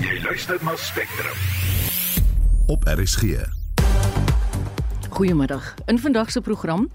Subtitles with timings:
[0.00, 1.36] Jy luister na Spectrum.
[2.66, 3.22] op RSG.
[5.10, 5.74] Goeiemiddag.
[5.86, 6.88] In vandag se program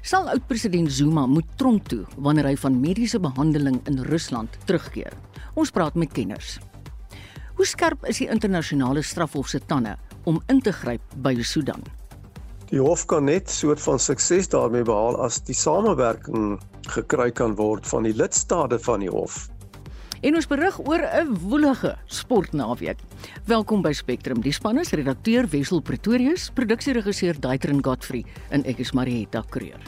[0.00, 5.12] sal oud-president Zuma moet tronk toe wanneer hy van mediese behandeling in Rusland terugkeer.
[5.54, 6.58] Ons praat met kenners.
[7.54, 11.84] Hoe skerp is die internasionale strafhof se tande om in te gryp by Sudan?
[12.70, 17.86] Die hof kan net soort van sukses daarmee behaal as die samewerking gekry kan word
[17.86, 19.46] van die lidstate van die hof.
[20.20, 22.98] En ons berig oor 'n woelige sportnaweek.
[23.44, 24.40] Welkom by Spectrum.
[24.40, 29.80] Die span is redakteur Wessel Pretorius, produksieregisseur Daitrin Godfrey en ek is Marietta Kreur.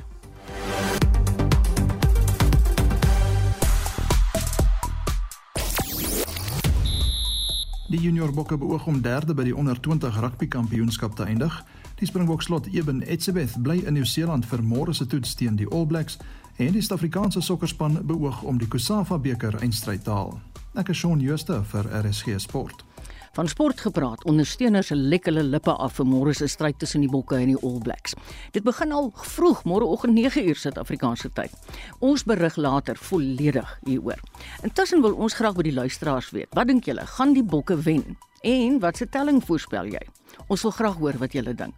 [7.89, 11.65] Die junior bokke beoog om derde by die onder 20 rugby kampioenskap te eindig.
[12.01, 15.85] Die Springbok slot Eben Etzebeth bly in Nieu-Seeland vir môre se toets teen die All
[15.87, 16.17] Blacks
[16.63, 20.37] en die Suid-Afrikaanse sokkerspan beoog om die Kusafa beker eindstryd te haal.
[20.79, 22.85] Ek is Shaun Schuster vir RSG Sport.
[23.33, 27.39] Van sport gepraat, ondersteuners lek hulle lippe af vir môre se stryd tussen die Bokke
[27.41, 28.15] en die All Blacks.
[28.55, 31.57] Dit begin al vroeg môreoggend 9uur Suid-Afrikaanse tyd.
[31.99, 34.21] Ons berig later volledig hieroor.
[34.63, 38.19] Intussen wil ons graag by die luisteraars weet, wat dink julle, gaan die Bokke wen?
[38.47, 40.07] En wat se telling voorspel jy?
[40.47, 41.75] Ons wil graag hoor wat julle dink.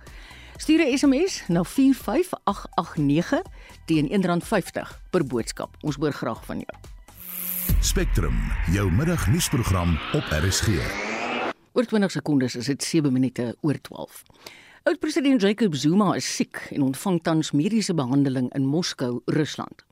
[0.56, 3.42] Stuur 'n SMS na 45889
[3.84, 5.77] teen R1.50 per boodskap.
[5.80, 6.78] Ons hoor graag van jou.
[7.80, 8.36] Spectrum,
[8.72, 10.69] jou middagnuusprogram op RSG.
[11.72, 14.22] Oor 20 sekondes is dit 7 minute oor 12.
[14.82, 19.84] Oud-president Jacob Zuma is siek en ontvang tans mediese behandeling in Moskou, Rusland.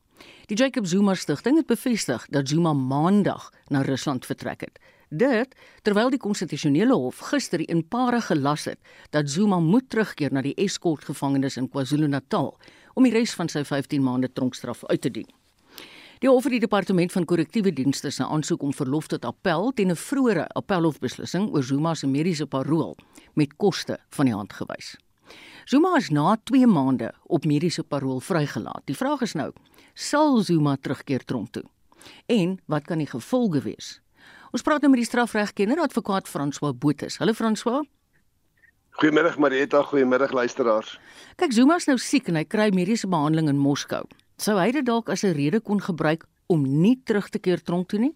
[0.46, 4.78] Die Jacob Zuma Stichting het bevestig dat Zuma maandag na Rusland vertrek het.
[5.12, 5.52] Dit
[5.84, 8.78] terwyl die konstitusionele hof gister in pare gelas het
[9.12, 12.48] dat Zuma moet terugkeer na die Escort gevangenis in KwaZulu-Natal
[12.96, 15.28] om die res van sy 15 maande tronkstraf uit te dien.
[16.24, 19.92] Die hof het die departement van korrektiewe dienste se aansoek om verlof tot appel teen
[19.92, 22.96] 'n vroeëre appelhofbeslissing oor Zuma se mediese parol
[23.34, 24.96] met koste van die hand gewys.
[25.64, 28.82] Zuma is na 2 maande op mediese parol vrygelaat.
[28.84, 29.52] Die vraag is nou,
[29.94, 31.64] sal Zuma terugkeer tronk toe?
[32.26, 34.01] En wat kan die gevolge wees?
[34.52, 37.06] Ons praat nou met die strafregkenner advokaat François Botha.
[37.22, 37.86] Hallo François.
[39.00, 40.98] Goeiemiddag Marietta, goeiemiddag luisteraars.
[41.40, 44.04] Kyk, Zuma is nou siek en hy kry mediese behandeling in Moskou.
[44.36, 47.88] Sou hy dit dalk as 'n rede kon gebruik om nie terug te keer tronk
[47.88, 48.12] toe nie?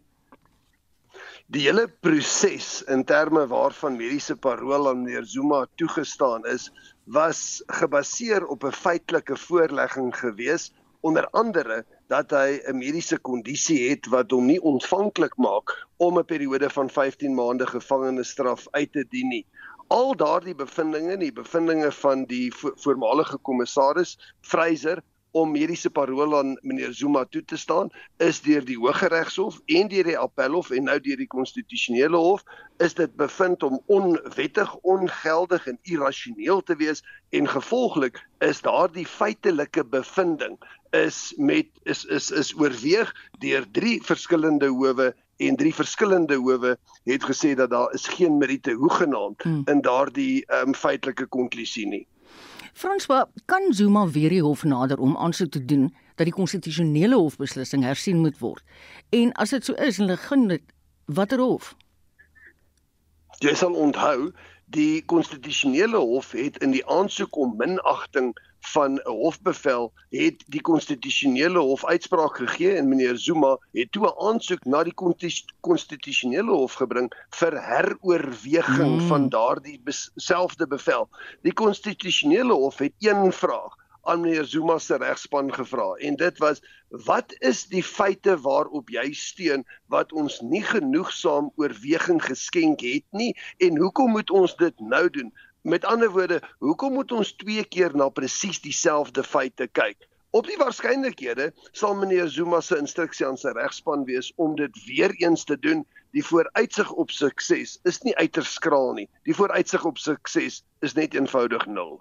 [1.49, 6.71] Die hele proses in terme waarvan mediese parol aan meneer Zuma toegestaan is,
[7.07, 14.07] was gebaseer op 'n feitelike voorlegging gewees, onder andere dat hy 'n mediese kondisie het
[14.07, 19.29] wat hom nie ontvanklik maak om 'n periode van 15 maande gevangenisstraf uit te dien
[19.29, 19.47] nie.
[19.89, 25.03] Al daardie bevindinge, die bevindinge van die vo voormalige kommissaris Freyser
[25.37, 30.09] om mediese parol aan meneer Zuma toe te staan is deur die Hooggeregshof en deur
[30.09, 32.45] die Appelhof en nou deur die Konstitusionele Hof
[32.79, 37.05] is dit bevind om onwettig, ongeldig en irrasioneel te wees
[37.37, 40.57] en gevolglik is daardie feitelike bevinding
[41.05, 47.25] is met is is is oorweeg deur drie verskillende howe en drie verskillende howe het
[47.25, 49.63] gesê dat daar is geen meriete hoegenaamd hmm.
[49.65, 52.07] in daardie um, feitelike konklusie nie.
[52.73, 57.85] François, kan Zuma weer die hof nader om aansoek te doen dat die konstitusionele hofbeslissing
[57.85, 58.65] hersien moet word?
[59.11, 60.63] En as dit so is, hulle gun dit
[61.05, 61.75] watter hof?
[63.41, 64.33] Jy sal onthou,
[64.75, 68.33] die konstitusionele hof het in die aansoek om minagting
[68.73, 74.19] van 'n hofbevel het die konstitusionele hof uitspraak gegee en meneer Zuma het toe 'n
[74.29, 74.95] aansoek na die
[75.61, 79.07] konstitusionele hof gebring vir heroorweging mm.
[79.07, 79.81] van daardie
[80.17, 81.09] selfde bevel.
[81.43, 86.63] Die konstitusionele hof het een vraag aan meneer Zuma se regspan gevra en dit was
[87.07, 93.33] wat is die feite waarop jy steun wat ons nie genoegsaam oorweging geskenk het nie
[93.59, 95.35] en hoekom moet ons dit nou doen
[95.67, 100.05] Met ander woorde, hoekom moet ons twee keer na presies dieselfde feite kyk?
[100.31, 105.11] Op die waarskynlikhede sal meneer Zuma se instruksie aan sy regspan wees om dit weer
[105.19, 105.83] eens te doen.
[106.15, 109.09] Die vooruitsig op sukses is nie uiters skraal nie.
[109.27, 111.97] Die vooruitsig op sukses is net eenvoudig nul.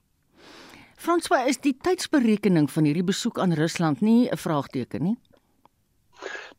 [0.96, 5.18] François, is die tydsberekening van hierdie besoek aan Rusland nie 'n vraagteken nie?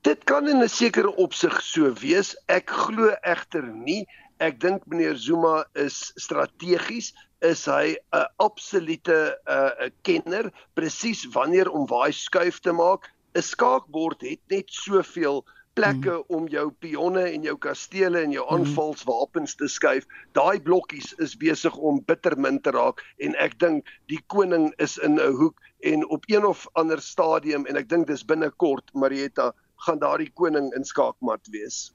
[0.03, 2.37] Dit kan in 'n sekere opsig so wees.
[2.47, 4.07] Ek glo egter nie
[4.37, 9.17] Ek dink meneer Zuma is strategies is hy 'n absolute
[9.49, 13.09] uh, kenner presies wanneer om waar skuif te maak.
[13.33, 15.41] 'n Skaakbord het net soveel
[15.77, 16.25] plekke mm.
[16.37, 18.55] om jou pionne en jou kastele en jou mm.
[18.57, 20.09] aanvalswapens te skuif.
[20.39, 25.21] Daai blokkies is besig om bittermin te raak en ek dink die koning is in
[25.21, 29.53] 'n hoek en op een of ander stadium en ek dink dis binnekort Marietta
[29.85, 31.93] gaan daardie koning in skaakmat wees.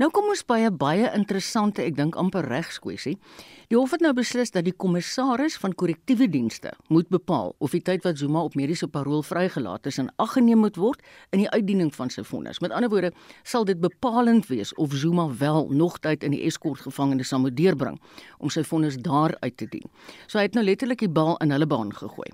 [0.00, 3.18] Nou kom ons by 'n baie interessante, ek dink amper regskwessie.
[3.68, 7.82] Die hof het nou beslis dat die kommissaris van korrektiewe dienste moet bepaal of die
[7.82, 11.50] tyd wat Zuma op mediese parol vrygelaat is in ag geneem moet word in die
[11.50, 12.60] uitdiening van sy vonnis.
[12.60, 13.12] Met ander woorde,
[13.42, 17.56] sal dit bepalend wees of Zuma wel nog tyd in die Escort gevangenes sal moet
[17.56, 18.00] deurbring
[18.38, 19.86] om sy vonnis daar uit te dien.
[20.26, 22.30] So hy het nou letterlik die bal in hulle baan gegooi.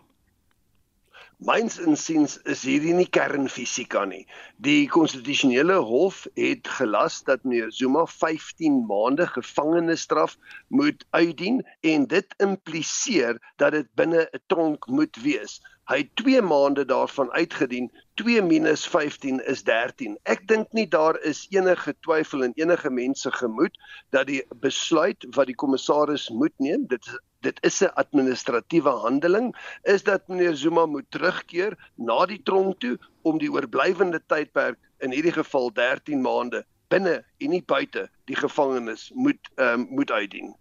[1.45, 4.23] Myns insiens is hierdie nie kernfisika nie.
[4.65, 10.39] Die konstitusionele hof het gelas dat meneer Zuma 15 maande gevangenisstraf
[10.73, 15.61] moet uitdien en dit impliseer dat dit binne 'n tronk moet wees.
[15.93, 17.93] Hy het 2 maande daarvan uitgedien.
[18.15, 20.17] 2 minus 15 is 13.
[20.25, 23.77] Ek dink nie daar is enige twyfel in enige mens se gemoed
[24.11, 27.05] dat die besluit wat die kommissaris moet neem, dit
[27.47, 32.99] dit is 'n administratiewe handeling is dat meneer Zuma moet terugkeer na die tronk toe
[33.23, 39.11] om die oorblywende tydperk in hierdie geval 13 maande binne en nie buite die gevangenis
[39.15, 40.55] moet um, moet uitdien.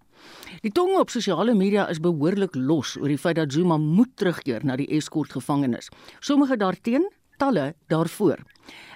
[0.62, 4.66] Die tong op sosiale media is behoorlik los oor die feit dat Zuma moet terugkeer
[4.66, 5.90] na die Escort gevangenis.
[6.20, 8.42] Sommige daarteen, talle daarvoor.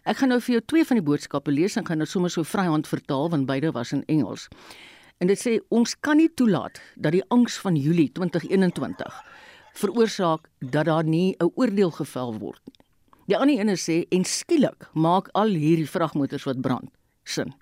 [0.04, 2.44] Ek gaan nou vir jou twee van die boodskappe lees en gaan dit sommer so
[2.44, 4.48] vryhand vertaal want beide was in Engels.
[5.20, 9.24] En dit sê ons kan nie toelaat dat die angs van Julie 2021
[9.80, 12.86] veroorsaak dat daar nie 'n oordeel gevel word nie.
[13.28, 16.90] Die ander ene sê en skielik maak al hierdie vragmotors wat brand
[17.24, 17.54] sin.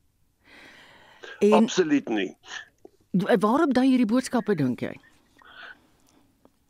[1.40, 2.38] En Absoluut nie.
[3.12, 4.94] Waarop daai hierdie boodskappe dink jy?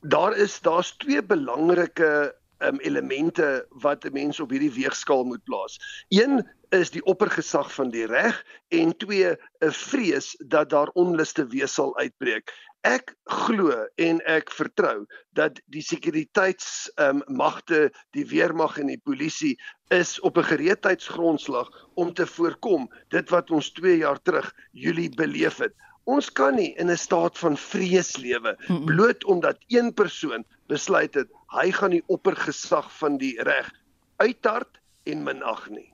[0.02, 5.78] Daar is daar's twee belangrike um, elemente wat 'n mens op hierdie weegskaal moet plaas.
[6.10, 11.68] Een is die oppergesag van die reg en twee 'n vrees dat daar onluste weer
[11.68, 12.52] sal uitbreek.
[12.82, 19.58] Ek glo en ek vertrou dat die sekuriteits um, magte, die weermag en die polisie
[19.90, 25.58] is op 'n gereedheidsgrondslag om te voorkom dit wat ons 2 jaar terug Julie beleef
[25.58, 25.74] het.
[26.08, 28.56] Ons kan nie in 'n staat van vrees lewe
[28.86, 33.72] bloot omdat een persoon besluit het hy gaan die oppergesag van die reg
[34.18, 35.92] uithard en minag nie.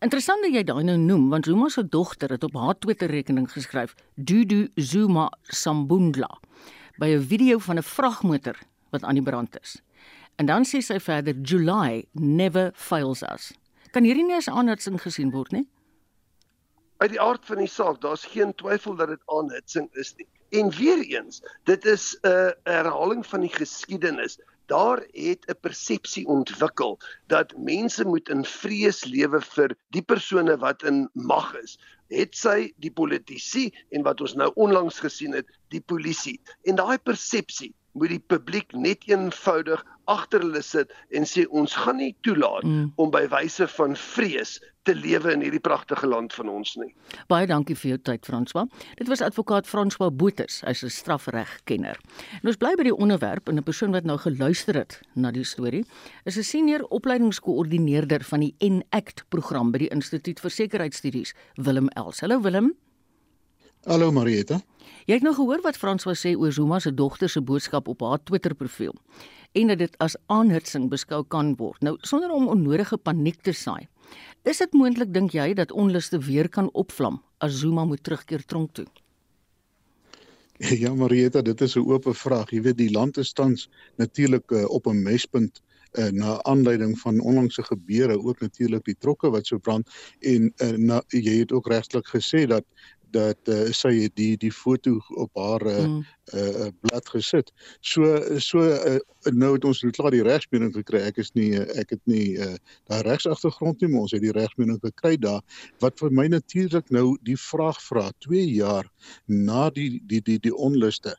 [0.00, 3.94] Interessant dat jy daai nou noem want Zuma se dogter het op haar Twitter-rekening geskryf
[4.14, 6.38] Dudu Zuma Sambundla
[6.98, 8.58] by 'n video van 'n vragmotor
[8.90, 9.82] wat aan die brand is.
[10.36, 13.52] En dan sê sy verder July never fails us.
[13.90, 15.66] Kan hierdie nie as aanhitsing gesien word nie?
[17.02, 20.28] Uit die aard van die saak, daar's geen twyfel dat dit aanhitsing is nie.
[20.60, 24.38] En weer eens, dit is 'n uh, herhaling van die geskiedenis
[24.70, 30.82] daar het 'n persepsie ontwikkel dat mense moet in vrees lewe vir die persone wat
[30.82, 31.78] in mag is.
[32.08, 36.40] Het sy die politici en wat ons nou onlangs gesien het, die polisie.
[36.62, 42.00] En daai persepsie moet die publiek net eenvoudig agter hulle sit en sê ons gaan
[42.00, 42.92] nie toelaat mm.
[43.00, 46.90] om by wyse van vrees te lewe in hierdie pragtige land van ons nie.
[47.30, 48.66] Baie dankie vir jou tyd François.
[48.98, 52.00] Dit was advokaat François Botes, hy's 'n strafregkenner.
[52.42, 55.44] En ons bly by die onderwerp en 'n persoon wat nou geluister het na die
[55.44, 55.84] storie,
[56.24, 62.20] is 'n senior opleidingskoördineerder van die Enact program by die Instituut vir Sekuriteitsstudies, Willem Els.
[62.20, 62.74] Hallo Willem.
[63.86, 64.60] Hallo Marieta.
[65.06, 68.20] Jy het nou gehoor wat François sê oor Zuma se dogter se boodskap op haar
[68.22, 68.94] Twitter-profiel
[69.58, 71.82] en dat dit as aanhitsing beskou kan word.
[71.82, 73.88] Nou sonder om onnodige paniek te saai.
[74.48, 78.74] Is dit moontlik dink jy dat onluste weer kan opvlam as Zuma moet terugkeer tronk
[78.78, 78.86] toe?
[80.82, 82.50] Ja Marieta, dit is 'n oop vraag.
[82.50, 87.20] Jy weet die land is tans natuurlik uh, op 'n mespunt uh, na aanleiding van
[87.20, 89.88] onlangse gebeure ook natuurlik die trokke wat so brand
[90.20, 92.64] en uh, na, jy het ook regtelik gesê dat
[93.14, 96.04] dat uh, sy die die foto op haar uh, mm.
[96.34, 97.52] uh, blad gesit.
[97.80, 98.98] So so uh,
[99.30, 101.04] nou het ons klaar die regsmening gekry.
[101.08, 102.54] Ek is nie ek het nie uh,
[102.90, 105.42] daai regsagtergrond nie, maar ons het die regsmening gekry daar
[105.84, 108.88] wat vir my natuurlik nou die vraag vra 2 jaar
[109.26, 111.16] na die die die die onluste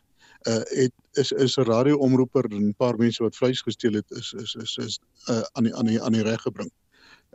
[0.48, 4.34] uh het is is 'n radioomroeper en 'n paar mense wat vleis gesteel het is
[4.34, 6.72] is is is uh aan die aan die aan die reg gebring.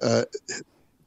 [0.02, 0.22] Uh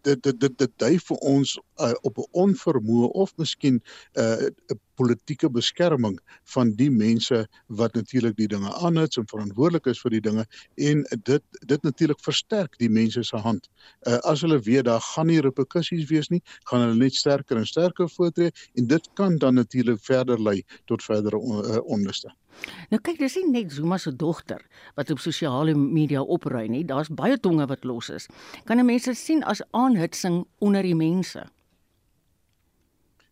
[0.08, 3.82] dit dit dit dit dui vir ons uh, op 'n onvermoë of miskien
[4.16, 6.20] 'n uh, politieke beskerming
[6.54, 11.06] van die mense wat natuurlik die dinge aanhits en verantwoordelik is vir die dinge en
[11.30, 13.70] dit dit natuurlik versterk die mense se hand.
[14.08, 17.66] Uh, as hulle weet daar gaan nie reperkusies wees nie, gaan hulle net sterker en
[17.66, 22.30] sterker voortree en dit kan dan natuurlik verder lei tot verdere on, uh, onluste.
[22.92, 24.62] Nou kyk, dis nie net Zuma se dogter
[24.96, 28.28] wat op sosiale media oprui nie, daar's baie tonge wat los is.
[28.66, 31.48] Kan mense sien as aanhitsing onder die mense?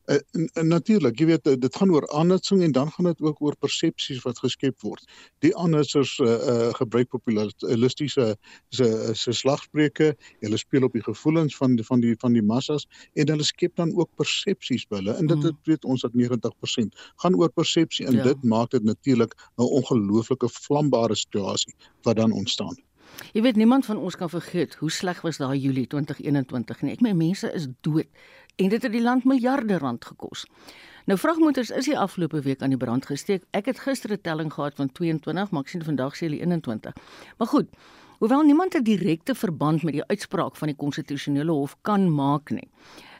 [0.09, 0.17] Uh,
[0.63, 4.39] Natuurlik, jy weet dit gaan oor aanhitsing en dan gaan dit ook oor persepsies wat
[4.41, 5.05] geskep word.
[5.45, 8.25] Die aanhitsers uh, uh, gebruik populistiese
[8.73, 12.87] se se slagspreuke, hulle speel op die gevoelens van die, van die van die massas
[13.13, 15.13] en hulle skep dan ook persepsies by hulle.
[15.21, 15.61] En dit mm.
[15.69, 18.27] weet ons dat 90% gaan oor persepsie en ja.
[18.31, 22.77] dit maak dit natuurlik 'n ongelooflike vlambare situasie wat dan ontstaan.
[23.33, 26.93] Jy weet niemand van ons kan vergeet hoe sleg was daai Julie 2021 nie.
[26.93, 28.07] Ek meen mense is dood
[28.59, 30.45] en dit het die land miljarde rand gekos.
[31.07, 33.45] Nou vragmotors is die afgelope week aan die brand gesteek.
[33.55, 36.93] Ek het gister 'n telling gehad van 22, maar ek sien vandag sê hulle 21.
[37.37, 37.67] Maar goed,
[38.19, 42.69] hoewel niemand 'n direkte verband met die uitspraak van die konstitusionele hof kan maak nie,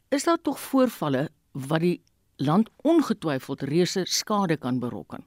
[0.10, 2.02] is daar tog voorvalle wat die
[2.36, 5.24] land ongetwyfeld reuse skade kan berokken.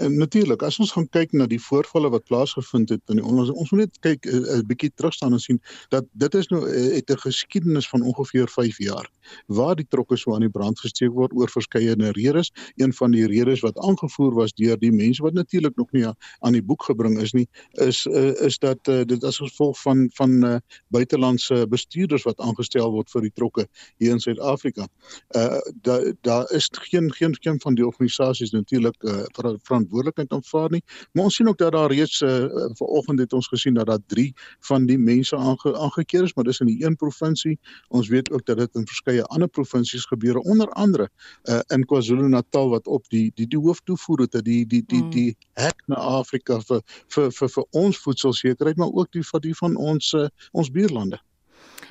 [0.00, 3.50] En natuurlik, as ons gaan kyk na die voorvalle wat plaasgevind het in die ons
[3.52, 5.60] ons moet net kyk eh, 'n bietjie terug staan en sien
[5.92, 9.10] dat dit is nou eh, het 'n geskiedenis van ongeveer 5 jaar
[9.46, 12.50] waar die trokke so aan die brand gesteek word oor verskeie redes.
[12.76, 16.52] Een van die redes wat aangevoer was deur die mense wat natuurlik nog nie aan
[16.52, 20.44] die boek gebring is nie, is uh, is dat uh, dit as gevolg van van
[20.44, 20.56] uh,
[20.88, 23.66] buitelandse bestuurders wat aangestel word vir die trokke
[23.98, 24.88] hier in Suid-Afrika.
[25.36, 29.22] Uh daar daar is geen geen geen van die organisasies natuurlik uh,
[29.62, 30.82] verantwoordelikheid aanvaar nie.
[31.12, 32.46] Maar ons sien ook dat daar reeds uh,
[32.78, 36.60] vanoggend het ons gesien dat daar 3 van die mense aange, aangekeer is, maar dis
[36.60, 37.58] in die een provinsie.
[37.88, 41.08] Ons weet ook dat dit in verskeie ander provinsies gebeur, onder andere
[41.44, 45.82] uh, in KwaZulu-Natal wat op die die die hooftoevoerroete die die die die, die hek
[45.86, 50.12] na Afrika vir vir vir vir ons voedselsekerheid, maar ook die vir die van ons
[50.14, 51.20] uh, ons buurlande.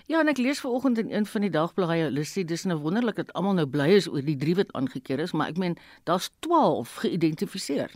[0.09, 3.19] Ja, en ek lees vanoggend in een van die dagblaaie, hulle sê dis nou wonderlik
[3.21, 5.75] dat almal nou bly is oor die drie wat aangekeer is, maar ek meen
[6.09, 7.93] daar's 12 geïdentifiseer.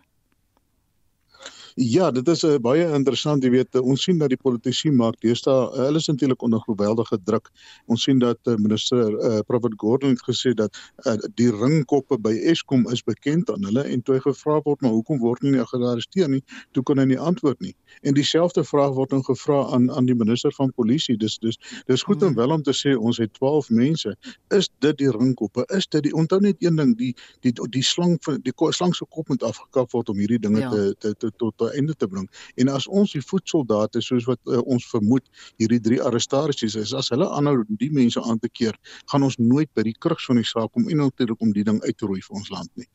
[1.76, 4.92] Ja, dit is 'n uh, baie interessant, jy weet, uh, ons sien dat die politici
[4.92, 7.50] maak deesdae uh, hulle is natuurlik onder geweldige druk.
[7.86, 12.34] Ons sien dat uh, minister uh, Prophet Gordon het gesê dat uh, die ringkoppe by
[12.52, 15.66] Eskom is bekend aan hulle en toe hy gevra word maar hoekom word nie nou
[15.66, 17.74] gearresteer nie, toe kon hy nie antwoord nie.
[18.02, 21.18] En dieselfde vraag word nou gevra aan aan die minister van polisie.
[21.18, 22.30] Dis dis dis goed hmm.
[22.30, 24.16] en wel om te sê ons het 12 mense.
[24.50, 25.66] Is dit die ringkoppe?
[25.74, 28.96] Is dit die onthou net een ding, die die die, die slang van die slang
[28.96, 30.70] se kop moet afgekap word om hierdie dinge ja.
[30.70, 32.28] te, te, te tot tot einde te bring.
[32.56, 35.30] En as ons die voedsoldate soos wat uh, ons vermoed
[35.62, 38.78] hierdie drie arrestasies is, as hulle aanhou die mense aan te keer,
[39.12, 41.82] gaan ons nooit by die kruks van die saak kom en natuurlik om die ding
[41.84, 42.90] uit te roei vir ons land nie.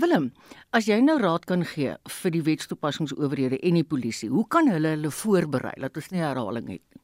[0.00, 0.28] Willem,
[0.76, 4.92] as jy nou raad kan gee vir die wetstoepassingsowerhede en die polisie, hoe kan hulle
[4.94, 7.02] hulle voorberei dat ons nie herhaling het nie?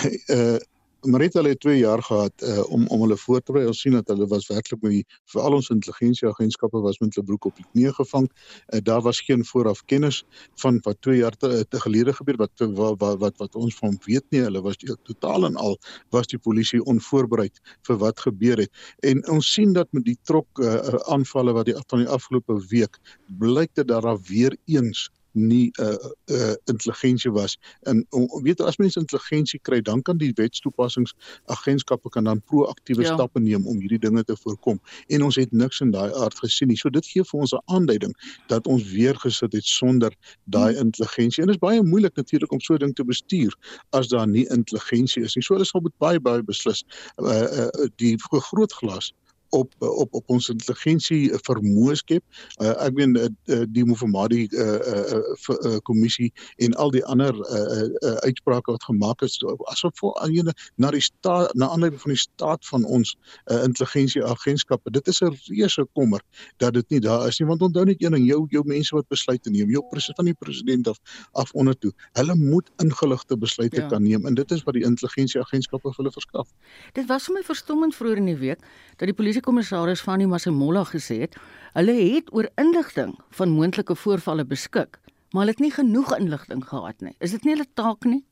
[0.00, 0.16] Hey,
[1.04, 3.66] Marita het 2 jaar gehad uh, om om hulle voor te berei.
[3.66, 7.48] Ons sien dat hulle was werklik met vir al ons intelligensieagentskappe was met hulle broek
[7.50, 8.28] op die knie gevang.
[8.30, 10.22] Uh, daar was geen vooraf kennis
[10.62, 13.98] van wat 2 jaar te, te gelede gebeur wat, wat wat wat wat ons van
[14.06, 14.44] weet nie.
[14.46, 15.78] Hulle was totaal en al
[16.14, 18.70] was die polisie onvoorbereid vir wat gebeur het.
[19.02, 20.76] En ons sien dat met die trok uh,
[21.10, 23.00] aanvalle wat die van die afgelope week
[23.42, 27.58] blyk dit dat daar weer eens nie 'n uh, uh, intelligensie was.
[27.82, 33.14] En om weet as mense intelligensie kry, dan kan die wetstoepassingsagentskappe kan dan proaktiewe ja.
[33.14, 34.80] stappe neem om hierdie dinge te voorkom.
[35.06, 36.76] En ons het niks in daai aard gesien nie.
[36.76, 38.14] So dit gee vir ons 'n aanduiding
[38.46, 40.12] dat ons weer gesit het sonder
[40.44, 40.84] daai hmm.
[40.84, 41.42] intelligensie.
[41.42, 43.56] En dit is baie moeilik natuurlik om so 'n ding te bestuur
[43.90, 45.44] as daar nie intelligensie is nie.
[45.44, 46.84] So hulle sal moet baie baie beslis
[47.16, 49.12] uh, uh, die groot glas
[49.52, 52.24] op op op ons intelligensie vermoë skep.
[52.62, 53.28] Uh, ek meen uh,
[53.68, 55.20] die Mufamadi uh, uh,
[55.54, 56.30] uh, kommissie
[56.64, 59.38] en al die ander uh, uh, uitsprake wat gemaak is
[59.72, 63.14] asof aan na die staat na aanleiding van die staat van ons
[63.50, 64.90] uh, intelligensie agentskappe.
[64.90, 66.20] Dit is 'n reuse kommer
[66.56, 69.08] dat dit nie daar is nie want onthou net een ding jou jou mense wat
[69.08, 70.98] besluite neem, jou president van die president af
[71.32, 71.92] af onder toe.
[72.12, 73.88] Hulle moet ingeligte besluite ja.
[73.88, 76.48] kan neem en dit is wat die intelligensie agentskappe vir hulle verskaf.
[76.92, 78.60] Dit was vir my verstommend vroeër in die week
[78.96, 81.36] dat die polisie kommissaris Fanny Masemola gesê het,
[81.76, 84.98] hulle het oor inligting van moontlike voorvalle beskik,
[85.32, 87.14] maar hulle het nie genoeg inligting gehad nie.
[87.20, 88.22] Is dit nie hulle taak nie?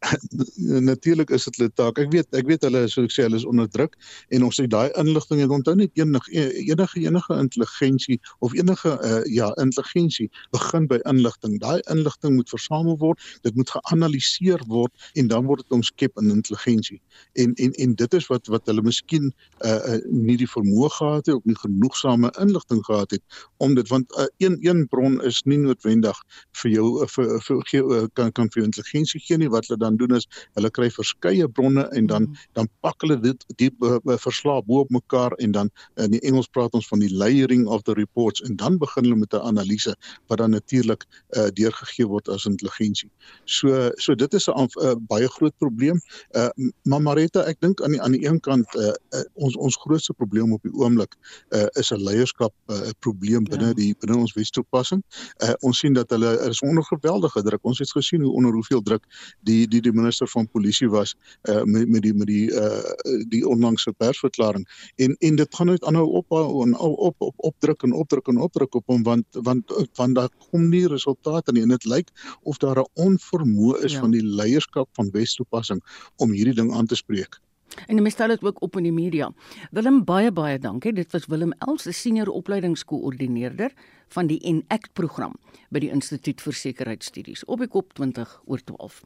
[0.90, 1.98] natuurlik is dit hulle taak.
[1.98, 3.96] Ek weet ek weet hulle soos ek sê hulle is onder druk
[4.34, 9.22] en ons het daai inligting en onthou net enige enige enige intelligensie of enige uh,
[9.32, 11.58] ja intelligensie begin by inligting.
[11.62, 16.30] Daai inligting moet versamel word, dit moet geanaliseer word en dan word dit omskep in
[16.34, 17.00] intelligensie.
[17.34, 19.32] En en en dit is wat wat hulle miskien
[19.64, 23.88] uh, uh, nie die vermoë gehad het of nie genoegsame inligting gehad het om dit
[23.88, 26.16] want uh, een een bron is nie noodwendig
[26.62, 29.80] vir jou uh, vir vir gee uh, kan kan vir intelligensie gee nie wat hulle
[29.80, 32.34] dan doen is hulle kry verskeie bronne en dan mm.
[32.52, 36.48] dan pak hulle dit diep uh, verslae bo op mekaar en dan in die Engels
[36.48, 39.96] praat ons van die layering of the reports en dan begin hulle met 'n analise
[40.26, 43.10] wat dan natuurlik uh, deurgegee word as intelligensie.
[43.44, 46.00] So so dit is 'n uh, baie groot probleem.
[46.30, 46.48] Uh,
[46.82, 50.12] maar Marita, ek dink aan die aan die een kant uh, uh, ons ons grootste
[50.12, 51.16] probleem op die oomblik
[51.50, 53.74] uh, is 'n leierskap uh, probleem binne ja.
[53.74, 55.02] die binne ons Wes-toepassing.
[55.42, 57.64] Uh, ons sien dat hulle is onder geweldige druk.
[57.64, 59.04] Ons het gesien hoe onder hoeveel druk
[59.40, 61.14] die die die minister van polisie was
[61.48, 62.92] uh, met met die met die uh,
[63.28, 64.66] die onlangse persverklaring
[64.96, 68.38] en en dit gaan net aanhou op en op op op opdruk en opdruk en
[68.38, 72.10] opdruk op hom want want want daar kom nie resultate nie en dit lyk
[72.42, 74.00] of daar 'n onvermoë is ja.
[74.00, 75.82] van die leierskap van Wes-toepassing
[76.16, 77.40] om hierdie ding aan te spreek.
[77.86, 79.32] En die mestel het ook op in die media.
[79.70, 80.92] Willem baie baie dankie.
[80.92, 83.72] Dit was Willem Els, 'n senior opleidingskoördineerder
[84.08, 85.34] van die Enact program
[85.68, 89.02] by die Instituut vir Sekuriteitsstudies op die kop 20 oor 12.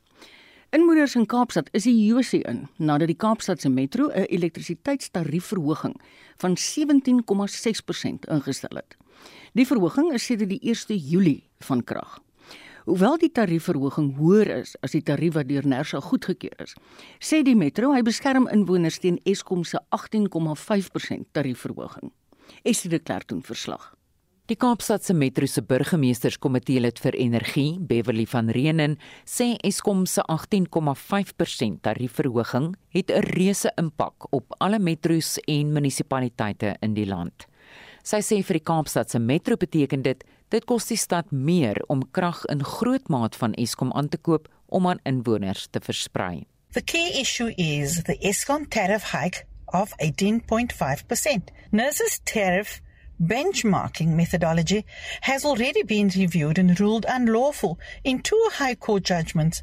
[0.72, 6.00] Inwoners in Kaapstad is die Josie in nadat die Kaapstadse Metro 'n elektrisiteitstariefverhoging
[6.40, 8.96] van 17,6% ingestel het.
[9.52, 12.18] Die verhoging is sedert die 1 Julie van krag.
[12.84, 16.74] Hoewel die tariefverhoging hoër is as die tarief wat deur Nersa goedgekeur is,
[17.20, 22.12] sê die Metro hy beskerm inwoners teen Eskom se 18,5% tariefverhoging.
[22.62, 23.94] Esie de Klerk doen verslag.
[24.52, 31.80] Die Kaapstadse Metro se burgemeesterskomitee lid vir energie, Beverly van Reenen, sê Eskom se 18,5%
[31.86, 37.46] tariefverhoging het 'n reuse impak op alle metro's en munisipaliteite in die land.
[38.02, 42.44] Sy sê vir die Kaapstadse Metro beteken dit dit kos die stad meer om krag
[42.44, 46.46] in groot maat van Eskom aan te koop om aan inwoners te versprei.
[46.72, 51.52] The key issue is the Eskom tariff hike of 18.5%.
[51.70, 52.82] Nurses tariff
[53.22, 54.84] benchmarking methodology
[55.22, 59.62] has already been reviewed and ruled unlawful in two High Court judgments.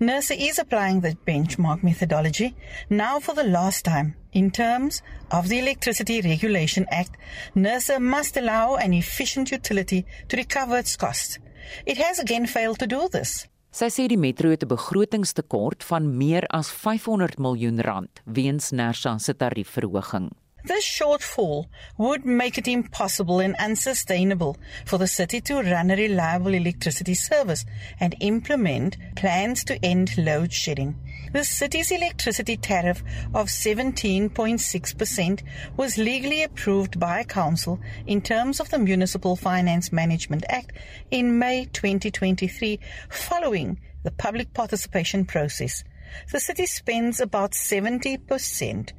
[0.00, 2.54] NERSA is applying the benchmark methodology
[2.90, 4.14] now for the last time.
[4.32, 7.16] In terms of the Electricity Regulation Act,
[7.56, 11.38] NERSA must allow an efficient utility to recover its costs.
[11.86, 13.46] It has again failed to do this.
[13.70, 19.18] Sy sê die metro het 'n begrotingstekort van meer as 500 miljoen rand weens NERSA
[19.18, 20.30] se tariefverhoging.
[20.64, 26.52] This shortfall would make it impossible and unsustainable for the city to run a reliable
[26.52, 27.64] electricity service
[28.00, 30.96] and implement plans to end load shedding.
[31.32, 33.02] The city's electricity tariff
[33.34, 35.42] of 17.6%
[35.76, 40.72] was legally approved by council in terms of the Municipal Finance Management Act
[41.10, 45.84] in May 2023 following the public participation process.
[46.32, 48.92] The city spends about 70%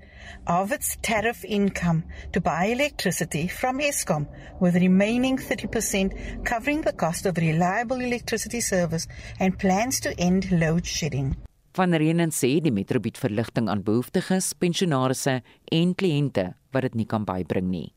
[0.47, 4.27] of its tariff income to buy electricity from Eskom,
[4.59, 9.07] with the remaining 30% covering the cost of reliable electricity service
[9.39, 11.35] and plans to end load shedding.
[11.73, 15.39] Van Reenen sê die metro bied verligting aan behoeftiges, pensionaarsse
[15.71, 17.87] en kliënte wat dit nie kan bybring nie.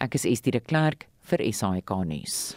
[0.00, 2.56] Ek is Estie de Klerk vir SAK nuus.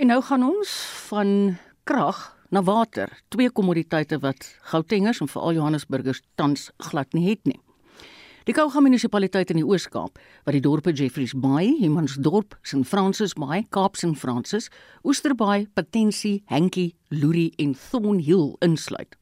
[0.00, 0.76] En nou gaan ons
[1.10, 7.44] van krag na water, twee kommoditeite wat Gautengers en veral Johannesburgers tans glad nie het
[7.46, 7.60] nie.
[8.48, 10.14] Die Kouga munisipaliteit in die Oos-Kaap,
[10.46, 14.70] wat die dorpe Jeffreys Bay, Humansdorp, St Francis Bay, Kaapse Francis,
[15.04, 19.18] Osterbaai, Patensie, Henkie, Luri en Thornhill insluit,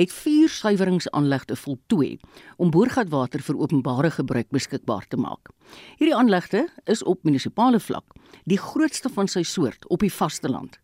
[0.00, 2.16] het vier suiweringsaanlegte voltooi
[2.56, 5.52] om boorgatwater vir openbare gebruik beskikbaar te maak.
[6.00, 8.16] Hierdie aanlegte is op munisipale vlak
[8.48, 10.80] die grootste van sy soort op die vasteland.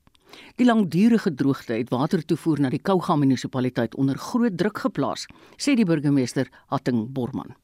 [0.57, 5.89] Die langdurige droogte het watertoevoer na die Kouga munisipaliteit onder groot druk geplaas, sê die
[5.89, 7.57] burgemeester Hatting Borman.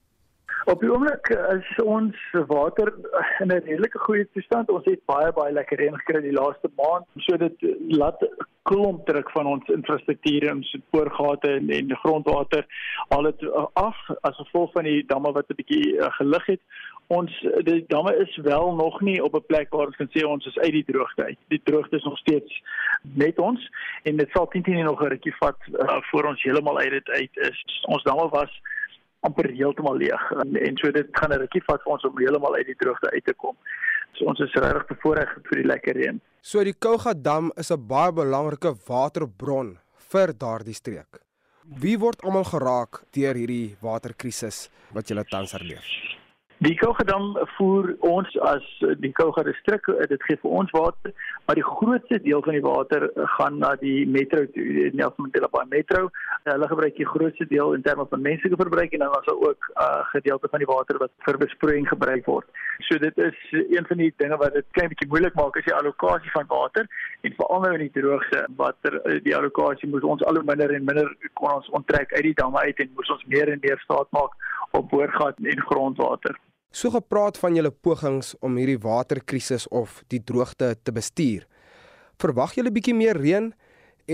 [0.68, 2.16] Op die oomblik is ons
[2.48, 2.90] water
[3.40, 4.70] in 'n redelike goeie toestand.
[4.70, 7.07] Ons het baie baie lekker reën gekry die laaste maand.
[7.16, 7.57] So dit
[7.88, 8.20] laat
[8.62, 12.66] klomp druk van ons infrastruktuur en ons spoorgate en, en grondwater
[13.09, 16.61] al dit af as gevolg van die damme wat 'n bietjie gelig het.
[17.09, 17.33] Ons
[17.64, 20.59] die damme is wel nog nie op 'n plek waar ons kan sê ons is
[20.59, 21.38] uit die droogte uit.
[21.49, 22.62] Die droogte is nog steeds
[23.03, 23.71] met ons
[24.03, 27.09] en dit sal teen teen nog 'n rukkie vat uh, voor ons heeltemal uit dit
[27.09, 27.83] uit is.
[27.83, 28.61] Ons damme was
[29.21, 32.55] amper heeltemal leeg en, en so dit gaan 'n rukkie vat vir ons om heeltemal
[32.55, 33.57] uit die droogte uit te kom.
[34.12, 36.21] So ons is regtig bevoorreg vir die lekker reën.
[36.42, 41.25] So die Kouga dam is 'n baie belangrike waterbron vir daardie streek.
[41.81, 46.17] Wie word almal geraak deur hierdie waterkrisis wat julle tans erleef?
[46.59, 48.64] Die Kougadam voer ons as
[48.99, 51.12] die Kouga distrik, dit gee vir ons water,
[51.47, 53.05] maar die grootste deel van die water
[53.37, 56.09] gaan na die metro, die Nelson Mandela Bay Metro.
[56.49, 59.68] Hulle gebruik die grootste deel in terme van menslike verbruik en dan is daar ook
[59.68, 62.47] 'n uh, gedeelte van die water wat vir besproeiing gebruik word.
[62.88, 65.75] So dit is een van die dinge wat dit klein bietjie moeilik maak is die
[65.75, 66.87] allocasie van water
[67.21, 70.85] en veral nou in die droogte watter die allocasie moet ons al hoe minder en
[70.85, 74.11] minder kon ons onttrek uit die damme uit en moes ons meer en meer staat
[74.11, 74.35] maak
[74.71, 76.38] op boorgat en grondwater.
[76.70, 81.46] So gepraat van julle pogings om hierdie waterkrisis of die droogte te bestuur.
[82.20, 83.52] Verwag julle bietjie meer reën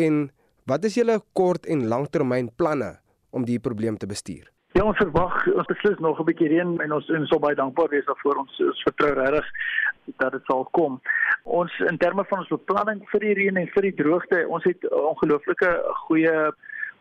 [0.04, 0.20] en
[0.70, 2.94] wat is julle kort en langtermyn planne
[3.34, 4.46] om die probleem te bestuur?
[4.74, 7.88] Ja, ons verwag ons beslis nog 'n bietjie reën en ons is so baie dankbaar
[7.90, 9.46] wees daarvoor ons ons vertrou regtig
[10.18, 11.00] dat dit sal kom.
[11.44, 14.90] Ons in terme van ons beplanning vir die reën en vir die droogte, ons het
[14.90, 15.70] ongelooflike
[16.06, 16.52] goeie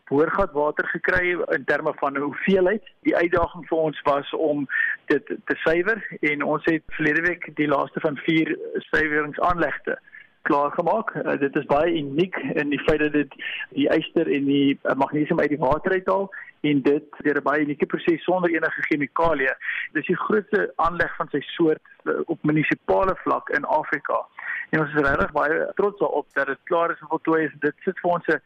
[0.09, 2.83] boorgatwater gekry in terme van hoeveelheid.
[3.07, 4.65] Die uitdaging vir ons was om
[5.05, 8.57] dit te suiwer en ons het verlede week die laaste van 4
[8.89, 9.99] suiweringsaanlegte
[10.41, 11.13] klaar gemaak.
[11.15, 13.35] Uh, dit is baie uniek in die feit dat dit
[13.69, 16.27] die yster en die magnesium uit die water uithaal
[16.69, 19.55] en dit deur 'n baie unieke proses sonder enige chemikalieë.
[19.91, 24.25] Dis die grootste aanleg van sy soort uh, op munisipale vlak in Afrika.
[24.69, 27.55] En ons is regtig baie trots daarop dat dit klaar is en voltooi is.
[27.59, 28.41] Dit sit vir ons 'n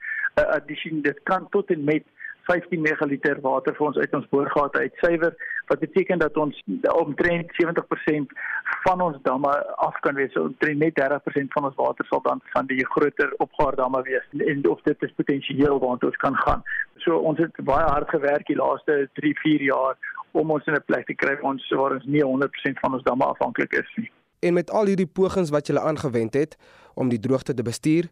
[0.57, 2.03] addisie dit kan tot en met
[2.47, 5.33] 15 megaliter water vir ons uit ons boorgate uitsuiwer
[5.67, 6.59] wat beteken dat ons
[6.93, 8.35] omtrent 70%
[8.85, 9.53] van ons damme
[9.87, 10.35] af kan wees.
[10.39, 14.83] Omtrent net 30% van ons water sal dan van die groter opgaardamme wees en of
[14.87, 16.63] dit is potensieel waant ons kan gaan.
[17.03, 19.99] So ons het baie hard gewerk die laaste 3, 4 jaar
[20.31, 23.03] om ons in 'n plek te kry waar ons waar ons nie 100% van ons
[23.03, 24.11] damme afhanklik is nie.
[24.39, 26.57] En met al hierdie pogings wat julle aangewend het
[26.93, 28.09] om die droogte te bestuur,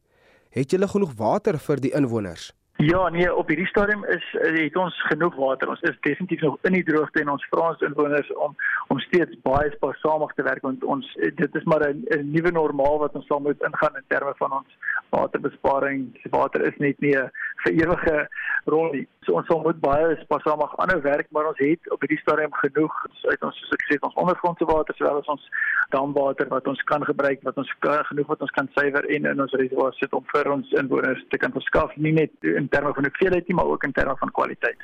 [0.49, 2.53] het julle genoeg water vir die inwoners?
[2.77, 5.69] Ja, nee, op hierdie stadium is het ons genoeg water.
[5.69, 8.55] Ons is definitief nog in die droogte en ons vra ons inwoners om
[8.87, 13.15] om steeds baie spaarsamig te werk want ons dit is maar 'n nuwe normaal wat
[13.15, 14.77] ons sal moet ingaan in terme van ons
[15.09, 16.19] waterbesparing.
[16.29, 17.31] Water is net nie 'n
[17.63, 18.27] vir ewige
[18.65, 19.07] rol nie.
[19.25, 22.93] So ons sal moet baie spaarsamig aanhou werk, maar ons het op hierdie stadium genoeg
[23.23, 25.49] uit ons soos ek sê ons ondergrondse water sowel as ons
[25.89, 29.53] damwater wat ons kan gebruik, wat ons genoeg wat ons kan suiwer en in ons
[29.53, 33.09] reservoirs sit om vir ons inwoners te kan verskaf, nie net in in terme van
[33.09, 34.81] hoeveelheid nie, maar ook in terme van kwaliteit.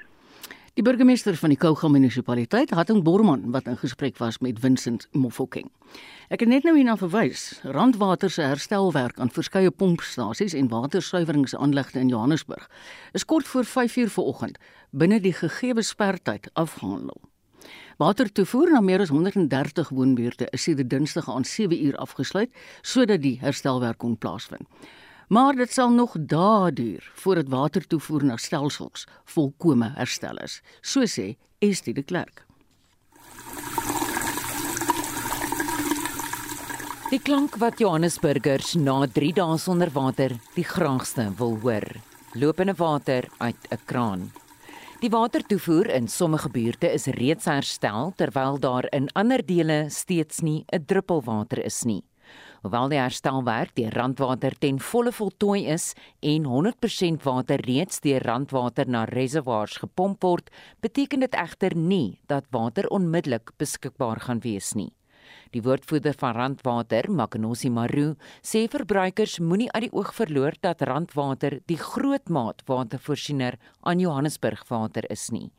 [0.77, 5.67] Die burgemeester van die Kouga munisipaliteit, Hatting Borman, wat in gesprek was met Vincent Mofokeng.
[6.31, 7.59] Ek het net nou hierna verwys.
[7.67, 12.69] Randwater se herstelwerk aan verskeie pompstasies en watersuiweringsaanlegte in Johannesburg
[13.11, 14.57] is kort voor 5:00 vanoggend
[14.91, 17.19] binne die gegeewe spertyd afgehandel.
[17.97, 22.49] Watertoevoer na meer as 130 woonbuurte is sedert Dinsdag aan 7:00 afgesluit
[22.81, 24.67] sodat die herstelwerk kon plaasvind
[25.31, 31.37] maar dit sal nog dae duur voordat watertoevoer na stelsels volkome herstel is, so sê
[31.63, 32.43] Estie de Klerk.
[37.11, 41.87] Die klank wat Johannesburgers na 3 dae sonder water die graagste wil hoor,
[42.35, 44.31] lopende water uit 'n kraan.
[44.99, 50.65] Die watertoevoer in sommige buurte is reeds herstel terwyl daar in ander dele steeds nie
[50.67, 52.03] 'n druppel water is nie.
[52.61, 58.85] Hoewel die herstelwerk deur Randwater ten volle voltooi is en 100% water reeds deur Randwater
[58.85, 60.51] na reservoirs gepomp word,
[60.85, 64.91] beteken dit egter nie dat water onmiddellik beskikbaar gaan wees nie.
[65.55, 68.13] Die woordvoerder van Randwater, Makenosi Maru,
[68.45, 75.09] sê verbruikers moenie uit die oog verloor dat Randwater die grootmaat watervoorsiener aan Johannesburg water
[75.09, 75.49] is nie.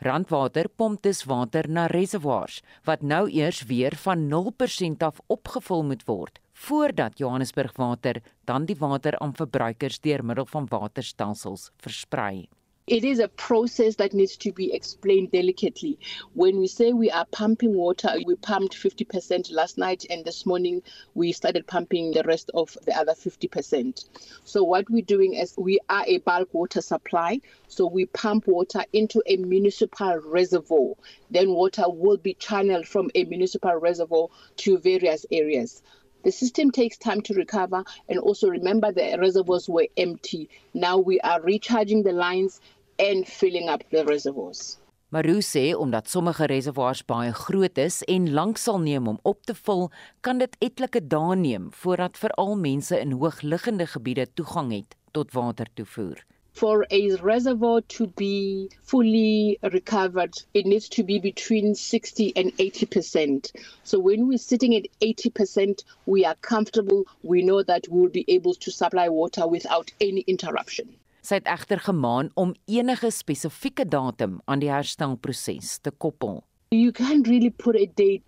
[0.00, 6.08] Randwater pomp dus water na reservoirs wat nou eers weer van 0% af opgevul moet
[6.08, 12.48] word voordat Johannesburg Water dan die water aan verbruikers deur middel van waterstelsels versprei.
[12.86, 15.98] It is a process that needs to be explained delicately.
[16.34, 20.82] When we say we are pumping water, we pumped 50% last night, and this morning
[21.14, 24.08] we started pumping the rest of the other 50%.
[24.44, 27.40] So, what we're doing is we are a bulk water supply.
[27.66, 30.94] So, we pump water into a municipal reservoir.
[31.28, 35.82] Then, water will be channeled from a municipal reservoir to various areas.
[36.26, 40.48] The system takes time to recover, and also remember the reservoirs were empty.
[40.74, 42.60] Now we are recharging the lines
[42.98, 44.78] and filling up the reservoirs.
[45.08, 49.54] Maru sê omdat sommige reservoirs baie groot is en lank sal neem om op te
[49.54, 49.86] vul,
[50.20, 56.26] kan dit etlike dae neem voordat veral mense in hoogliggende gebiede toegang het tot watertoevoer.
[56.56, 63.52] For a reservoir to be fully recovered, it needs to be between 60 and 80%.
[63.84, 67.04] So when we're sitting at 80%, we are comfortable.
[67.22, 70.96] We know that we'll be able to supply water without any interruption.
[71.20, 76.40] Sy het egter gemaan om enige spesifieke datum aan die herstelproses te koppel.
[76.72, 78.22] You can't really put a date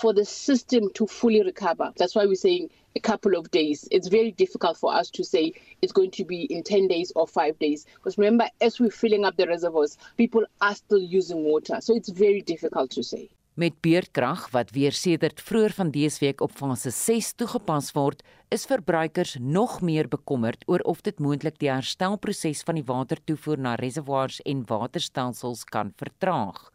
[0.00, 1.92] for the system to fully recover.
[1.96, 3.88] That's why we're saying a couple of days.
[3.90, 7.26] It's very difficult for us to say it's going to be in 10 days or
[7.26, 7.86] 5 days.
[7.96, 11.80] Because remember, as we're filling up the reservoirs, people are still using water.
[11.80, 13.28] So it's very difficult to say.
[13.58, 18.22] Met beurtkrag wat weer sedert vroeër van dese week op fase 6 toegepas word,
[18.54, 23.74] is verbruikers nog meer bekommerd oor of dit moontlik die herstelproses van die watertoevoer na
[23.82, 26.68] reservoirs en waterstelsels kan vertraag.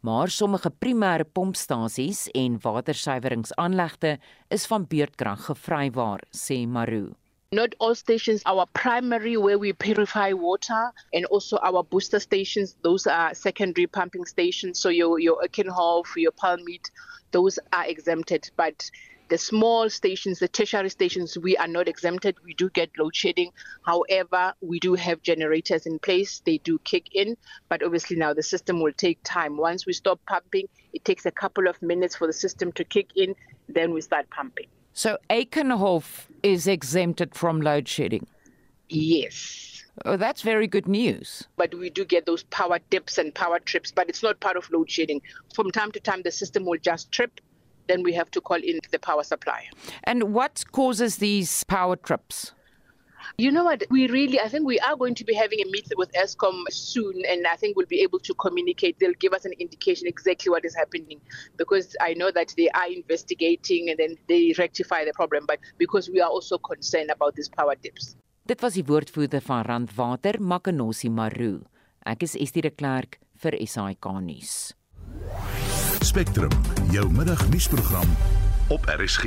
[0.00, 7.12] Maar sommige primêre pompstasies en watersuiweringsaanlegte is van beurtkrag gevrywaar, sê Maru.
[7.52, 13.06] Not all stations, our primary where we purify water and also our booster stations, those
[13.06, 14.80] are secondary pumping stations.
[14.80, 16.90] So your, your Ekenhof, your Palmeet,
[17.30, 18.50] those are exempted.
[18.56, 18.90] But
[19.28, 22.36] the small stations, the tertiary stations, we are not exempted.
[22.44, 23.50] We do get load shedding.
[23.84, 26.42] However, we do have generators in place.
[26.44, 27.36] They do kick in.
[27.68, 29.56] But obviously now the system will take time.
[29.56, 33.10] Once we stop pumping, it takes a couple of minutes for the system to kick
[33.16, 33.34] in.
[33.68, 34.66] Then we start pumping.
[34.92, 38.26] So Aikenhof is exempted from load shedding.
[38.88, 39.84] Yes.
[40.04, 41.48] Oh, that's very good news.
[41.56, 44.70] But we do get those power dips and power trips, but it's not part of
[44.70, 45.22] load shedding.
[45.54, 47.40] From time to time, the system will just trip.
[47.86, 49.68] Then we have to call in the power supplier.
[50.04, 52.52] And what causes these power trips?
[53.38, 53.84] You know what?
[53.90, 57.22] We really, I think we are going to be having a meeting with ESCOM soon,
[57.28, 58.98] and I think we'll be able to communicate.
[59.00, 61.20] They'll give us an indication exactly what is happening
[61.56, 65.46] because I know that they are investigating and then they rectify the problem.
[65.46, 68.14] But because we are also concerned about these power dips.
[68.46, 71.64] Dit was die woordvoerder van Randwater, Makanosi Maru.
[72.04, 74.74] Ek is Estie de Klerk vir SAK nuus.
[76.04, 76.50] Spectrum,
[76.90, 78.08] jou middagnuusprogram
[78.68, 79.24] op RSG.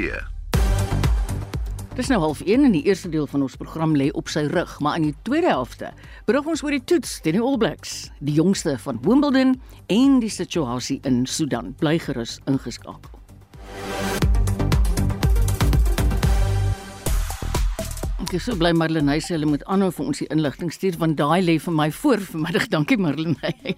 [1.95, 4.77] Dis nou half 1 en die eerste deel van ons program lê op sy rug,
[4.85, 5.89] maar in die tweede helfte
[6.29, 9.55] berig ons oor die toets teen die All Blacks, die jongste van Wimbledon
[9.89, 11.73] en die situasie in Sudan.
[11.81, 13.16] Bly gerus ingeskakel.
[18.27, 21.15] Ek is so bly Marlenae sê hulle moet aanhou vir ons die inligting stuur want
[21.15, 22.65] daai lê vir my voor vanmiddag.
[22.73, 23.71] Dankie Marlenae.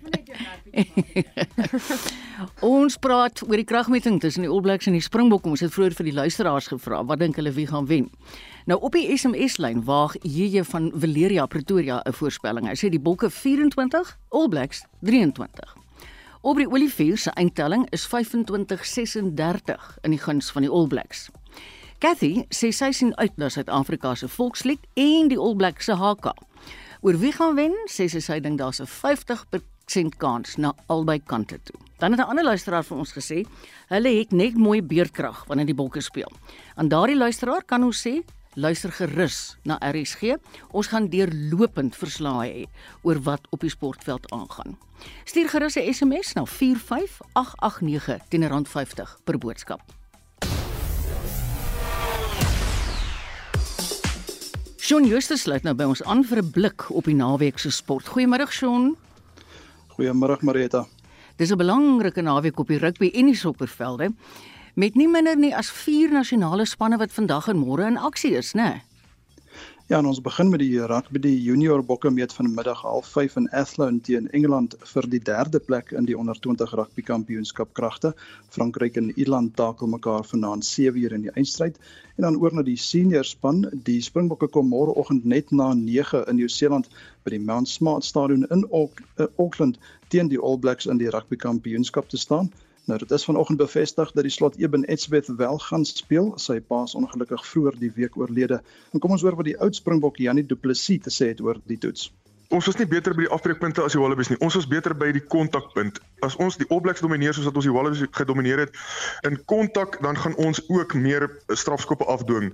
[2.65, 5.53] ons praat oor die kragmeting tussen die All Blacks en die Springbokke.
[5.53, 8.09] Ons het vroeër vir die luisteraars gevra wat dink hulle wie gaan wen.
[8.65, 12.65] Nou op die SMS-lyn waag JJ van Valeria Pretoria 'n voorspelling.
[12.65, 15.75] Hy sê die Bokke 24, All Blacks 23.
[16.41, 21.29] Op die Olivier se eindtelling is 25-36 in die guns van die All Blacks.
[21.99, 26.31] Cathy sê sy sien uit na Suid-Afrika se volkslied en die All Blacks se haka.
[27.03, 27.75] Oor wie gaan wen?
[27.91, 31.75] Sê sy sy dink daar's 'n 50% kans na albei kante toe.
[31.99, 33.45] Dan het 'n ander luisteraar vir ons gesê,
[33.89, 36.31] hulle het net mooi beerdkrag wanneer die bokke speel.
[36.75, 38.23] Aan daardie luisteraar kan ons sê,
[38.55, 40.37] luister gerus na RSG.
[40.71, 42.65] Ons gaan deurlopend verslae hê
[43.01, 44.77] oor wat op die sportveld aangaan.
[45.25, 49.98] Stuur gerus 'n SMS na 45889 teen R50 per boodskap.
[54.89, 58.07] Shaun Justus sluit nou by ons aan vir 'n blik op die naweek se sport.
[58.09, 58.95] Goeiemôre Shaun.
[59.93, 60.87] Goeiemôre Marita.
[61.37, 64.13] Dis 'n belangrike naweek op die rugby en die sokkervelde
[64.75, 68.53] met nie minder nie as 4 nasionale spanne wat vandag en môre in aksie is,
[68.53, 68.61] né?
[68.63, 68.88] Nee?
[69.89, 73.97] Ja, en ons begin met die rugby junior bokke meet vanmiddag half 5 in Athlone
[74.05, 78.11] teen Engeland vir die derde plek in die onder 20 rugby kampioenskap kragte.
[78.53, 81.81] Frankryk en Ierland takel mekaar vanaand 7uur in die eindstryd
[82.19, 83.65] en dan oor na die senior span.
[83.89, 86.93] Die Springbokke kom môreoggend net na 9 in Nieu-Seeland
[87.25, 89.81] by die Mount Smart Stadion in eh, Auckland
[90.13, 92.53] teen die All Blacks in die rugby kampioenskap te staan.
[92.89, 96.31] Nou dit is vanoggend bevestig dat die slot Eben Etzebeth wel gaan speel.
[96.41, 98.57] Sy pa is ongelukkig vroeër die week oorlede.
[98.93, 101.61] En kom ons hoor wat die oud Springbok Janie Du Plessis te sê het oor
[101.69, 102.07] die toets
[102.49, 104.37] ons was nie beter by die afbreekpunte as die Wallabies nie.
[104.41, 105.99] Ons was beter by die kontakpunt.
[106.25, 108.79] As ons die All Blacks domineer soos wat ons die Wallabies gedomineer het
[109.27, 112.49] in kontak, dan gaan ons ook meer strafskoppe afdwing.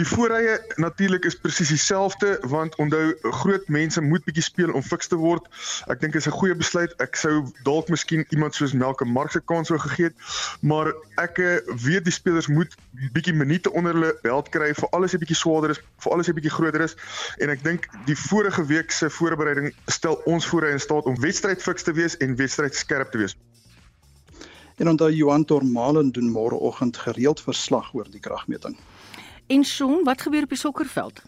[0.00, 3.12] Die voorrye natuurlik is presies dieselfde want onthou
[3.42, 5.44] groot mense moet bietjie speel om fiks te word.
[5.92, 6.94] Ek dink dit is 'n goeie besluit.
[6.96, 10.16] Ek sou dalk miskien iemand soos Melke Mark se kans sou gegee het,
[10.60, 12.74] maar ek eh, weet die spelers moet
[13.12, 16.34] bietjie minute onder hulle belt kry vir alles 'n bietjie swaarder is, vir alles 'n
[16.34, 16.96] bietjie groter is
[17.38, 21.82] en ek dink die vorige week se voorbereiding stel ons voor in staat om wedstrydfiks
[21.86, 23.36] te wees en wedstryd skerp te wees.
[24.78, 28.76] En onthou Johan Tormalen doen môreoggend gereeld verslag oor die kragmeting.
[29.46, 31.22] En Shaun, wat gebeur op die sokkerveld?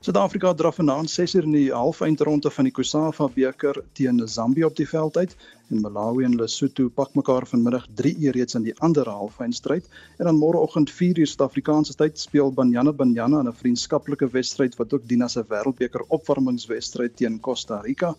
[0.00, 4.88] Suid-Afrika draf vanaand 6uur in die halfeindronde van die Kusafa beker teen Zambië op die
[4.88, 5.36] veld uit
[5.70, 9.84] en Malawi en Lesotho pak mekaar vanmiddag 3uur reeds in die ander halfeindstryd
[10.18, 15.08] en dan môreoggend 4uur Suid-Afrikaanse tyd speel Banyana Banyana in 'n vriendskaplike wedstryd wat ook
[15.08, 18.14] dien as 'n wêreldbeker opwarmingswedstryd teen Costa Rica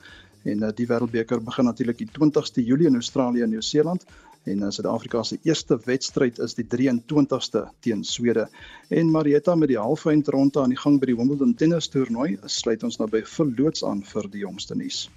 [0.47, 4.05] En uh, die Wêreldbeker begin natuurlik die 20ste Julie in Australië en Nieu-Seeland
[4.47, 8.47] en uh, Suid-Afrika se eerste wedstryd is die 23ste teen Swede.
[8.89, 12.99] En Marietta met die halfeindronde aan die gang by die Wimbledon tennis toernooi, sluit ons
[13.01, 15.07] nou by verloots aan vir die jongste nuus.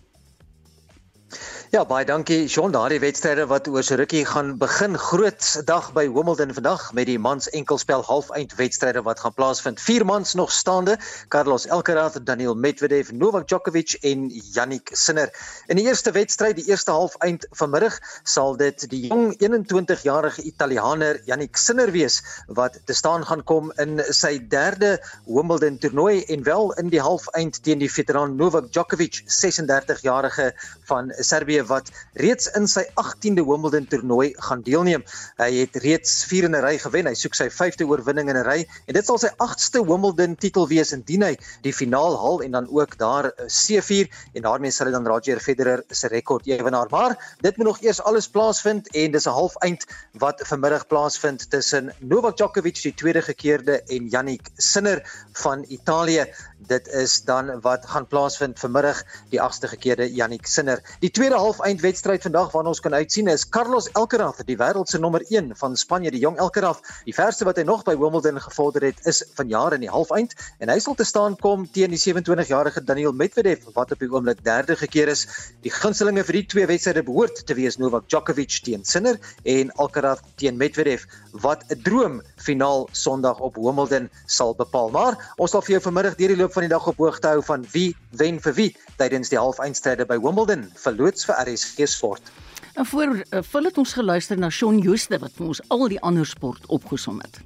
[1.71, 2.73] Ja, baie dankie Sean.
[2.75, 4.97] Daardie wedstryde wat oor so rukkie gaan begin.
[4.99, 9.79] Groot dag by Wimbledon vandag met die mans enkelspel halfeind wedstryde wat gaan plaasvind.
[9.79, 10.97] Vier mans nog staande:
[11.31, 15.31] Carlos Alcaraz, Daniil Medvedev, Novak Djokovic en Jannik Sinner.
[15.71, 21.55] In die eerste wedstryd, die eerste halfeind vanmiddag, sal dit die jong 21-jarige Italianer Jannik
[21.55, 24.97] Sinner wees wat te staan gaan kom in sy derde
[25.29, 30.51] Wimbledon toernooi en wel in die halfeind teen die veteran Novak Djokovic, 36-jarige
[30.91, 35.05] van Servië wat reeds in sy 18de Wimbledon toernooi gaan deelneem.
[35.41, 37.07] Hy het reeds 4 in 'n ry gewen.
[37.07, 40.69] Hy soek sy 5de oorwinning in 'n ry en dit sal sy 8ste Wimbledon titel
[40.69, 44.93] wees indien hy die finaal haal en dan ook daar C4 en daarmee sal hy
[44.93, 46.89] dan Roger Federer se rekord ewenaar.
[46.91, 51.93] Maar dit moet nog eers alles plaasvind en dis 'n halfeind wat vanmiddag plaasvind tussen
[51.99, 56.27] Novak Djokovic die tweede gekeerde en Jannik Sinner van Italië.
[56.69, 59.01] Dit is dan wat gaan plaasvind vanmiddag
[59.33, 60.83] die 8ste gekeerde Jannik Sinner.
[61.01, 65.25] Die tweede halfeindwedstryd vandag waarna ons kan uitsien is Carlos Alcaraz, die wêreld se nommer
[65.29, 66.83] 1 van Spanje, die jong Alcaraz.
[67.07, 70.69] Die verste wat hy nog by Wimbledon gevorder het, is vanjaar in die halfeind en
[70.69, 74.77] hy sal te staan kom teen die 27-jarige Daniil Medvedev wat op die oomblik derde
[74.77, 75.25] gekeer is.
[75.65, 79.17] Die gunstelinge vir die twee wedstryde behoort te wees Novak Djokovic teen Sinner
[79.49, 84.91] en Alcaraz teen Medvedev wat 'n droom finaal Sondag op Wimbledon sal bepaal.
[84.91, 87.65] Maar ons sal vir jou vanmiddag deur die van die dag op hoogte hou van
[87.73, 90.67] wie wen vir wie tydens die halfeindstryde by Wimbledon.
[90.75, 92.33] Verloots vir RSG Sport.
[92.75, 96.01] En voor uh, vir het ons geluister na Shaun Jooste wat vir ons al die
[96.01, 97.41] ander sport opgesom het.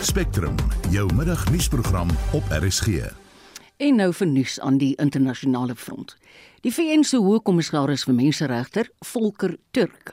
[0.00, 0.54] Spectrum,
[0.90, 3.10] jou middagnuusprogram op RSG.
[3.76, 6.16] En nou vir nuus aan die internasionale front.
[6.66, 10.10] Die VN se Hoogkommissaris vir Menseregte, Volker Turk,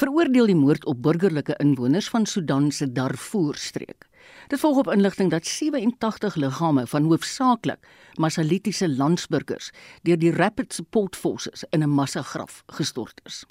[0.00, 4.08] veroordeel die moord op burgerlike inwoners van Sudan se Darfur-streek.
[4.48, 7.78] Dit volg op inligting dat 87 liggame van hoofsaaklik
[8.14, 9.70] Masalitiese landsburgers
[10.02, 13.44] deur die Rapid Support Forces in 'n massagraf gestort is.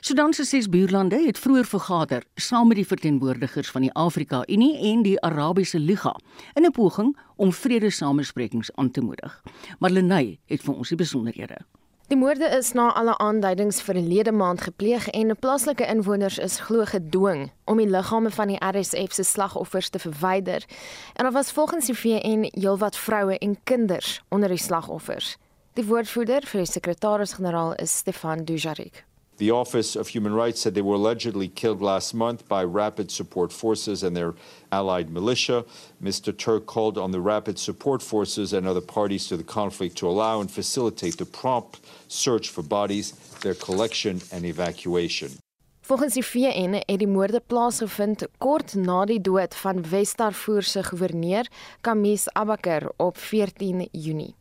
[0.00, 4.78] Sudan se ses buurlande het vroeër vergader saam met die verteenwoordigers van die Afrika Unie
[4.92, 6.16] en die Arabiese Liga
[6.54, 9.42] in 'n poging om vredesamesprekings aan te moedig.
[9.78, 11.58] Marlenae het vir ons die besonderhede.
[12.08, 17.50] Die moorde is na alle aanduidings verlede maand gepleeg en plaaslike inwoners is glo gedwing
[17.68, 20.64] om die liggame van die RSF se slagoffers te verwyder.
[21.14, 25.36] En daar was volgens die VN heelwat vroue en kinders onder die slagoffers.
[25.76, 29.04] Die woordvoerder vir die sekretaris-generaal is Stefan Dujarric.
[29.38, 33.52] The Office of Human Rights said they were allegedly killed last month by Rapid Support
[33.52, 34.34] Forces and their
[34.72, 35.64] allied militia.
[36.02, 36.36] Mr.
[36.36, 40.40] Turk called on the Rapid Support Forces and other parties to the conflict to allow
[40.40, 45.30] and facilitate the prompt search for bodies, their collection and evacuation.
[45.88, 51.48] Volgens die VN het die moorde plaasgevind kort na die dood van Wes-Darfur se goewerneur
[51.80, 54.37] Kamis Abakar op 14 Junie.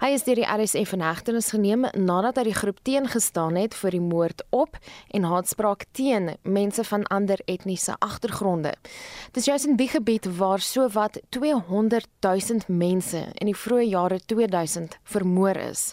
[0.00, 3.96] Hy is deur die RSF in hegtenis geneem nadat hy die groep teengestaan het vir
[3.96, 4.78] die moord op
[5.14, 8.74] en haatspraak teen mense van ander etniese agtergronde.
[9.32, 14.98] Dis juis in die gebied waar sowat 200 000 mense in die vroeë jare 2000
[15.04, 15.92] vermoor is.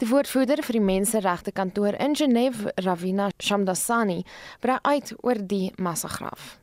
[0.00, 4.22] Die woordvoerder vir die Menseregte Kantoor in Genève, Ravina Shamdasani,
[4.64, 6.54] brei uit oor die massagraf.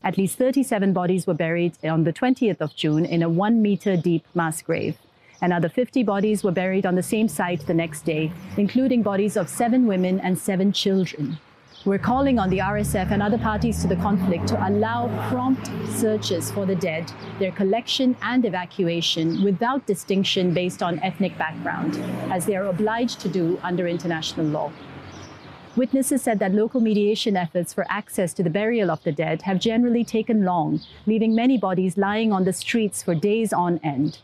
[0.00, 3.96] At least 37 bodies were buried on the 20th of June in a 1 meter
[3.96, 4.96] deep mass grave.
[5.42, 9.48] Another 50 bodies were buried on the same site the next day, including bodies of
[9.48, 11.38] seven women and seven children.
[11.84, 16.50] We're calling on the RSF and other parties to the conflict to allow prompt searches
[16.50, 21.96] for the dead, their collection and evacuation without distinction based on ethnic background,
[22.32, 24.72] as they are obliged to do under international law.
[25.76, 29.60] Witnesses said that local mediation efforts for access to the burial of the dead have
[29.60, 34.18] generally taken long, leaving many bodies lying on the streets for days on end.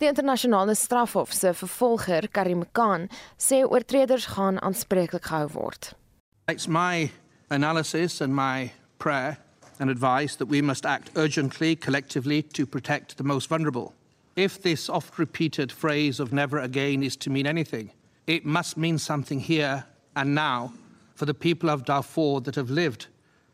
[0.00, 5.94] Die internasionale strafhof se vervolger, Karim Khan, sê oortreders gaan aanspreeklik gehou word.
[6.48, 7.12] It's my
[7.50, 9.38] analysis and my prayer
[9.78, 13.92] and advice that we must act urgently, collectively, to protect the most vulnerable.
[14.34, 17.92] If this oft repeated phrase of never again is to mean anything,
[18.26, 19.84] it must mean something here
[20.16, 20.72] and now
[21.14, 23.06] for the people of Darfur that have lived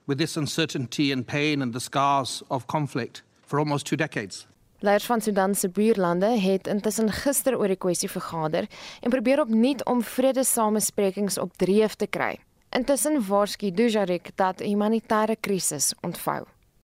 [0.06, 4.46] with this uncertainty and pain and the scars of conflict for almost two decades.
[4.82, 8.64] Leiers van Sudan se buurlande het intussen gister oor die kwessie vergader
[9.04, 12.38] en probeer opnuut om vredesamesprekings op dreef te kry.
[12.72, 16.46] Intussen waarsku Dujarric dat 'n humanitêre krisis ontvou.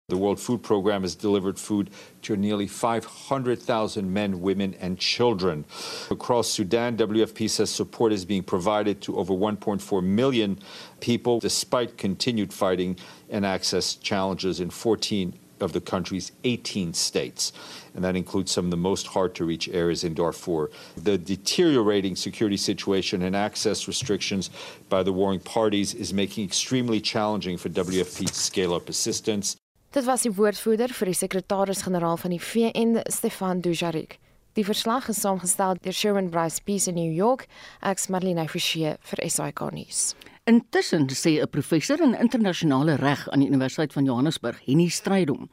[0.08, 1.90] The World Food Programme has delivered food
[2.22, 5.66] to nearly 500,000 men, women, and children.
[6.10, 10.60] Across Sudan, WFP says support is being provided to over 1.4 million
[11.00, 12.98] people, despite continued fighting
[13.30, 17.54] and access challenges in 14 of the country's 18 states.
[17.96, 20.70] And that includes some of the most hard to reach areas in Darfur.
[20.98, 24.50] The deteriorating security situation and access restrictions
[24.90, 29.58] by the warring parties is making extremely challenging for WFP to scale up assistance.
[29.92, 34.22] Dit was die woordvoerder vir die sekretaris-generaal van die VN, Stefan Dujarric.
[34.60, 37.46] Die verslag is saamgestel deur Sherwin Bryce Peace in New York,
[37.88, 40.02] ek's Marlene Forsie vir SAK nuus.
[40.44, 45.50] Intussen sê 'n professor in internasionale reg aan die Universiteit van Johannesburg, Henny Strydom,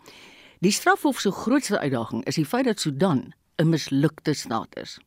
[0.60, 4.98] die strafhof se grootste uitdaging is die feit dat Sudan 'n mislukte staat is.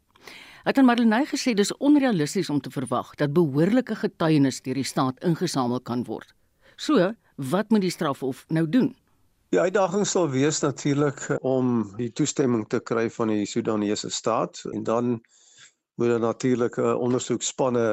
[0.64, 5.20] Het aan Marlene gesê dis onrealisties om te verwag dat behoorlike getuienis deur die staat
[5.24, 6.34] ingesamel kan word.
[6.78, 8.96] So, wat moet die strafhof nou doen?
[9.52, 14.84] Die uitdaging sal wees natuurlik om die toestemming te kry van die Sudanese staat en
[14.88, 15.10] dan
[16.00, 17.88] moet daar natuurlik 'n ondersoekspanne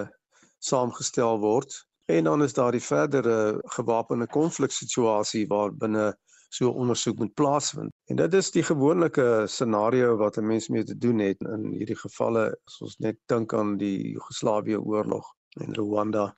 [0.63, 1.75] saamgestel word
[2.07, 6.15] en dan is daar die verdere gewapende konfliksituasie waar binne
[6.49, 7.91] so ondersoek moet plaasvind.
[8.07, 9.11] En dit is die gewone
[9.47, 13.55] scenario wat 'n mens mee te doen het in hierdie gevalle as ons net dink
[13.55, 15.27] aan die Joegoslawië oorlog
[15.61, 16.37] en Rwanda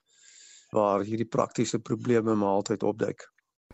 [0.71, 3.29] waar hierdie praktiese probleme maar altyd opduik.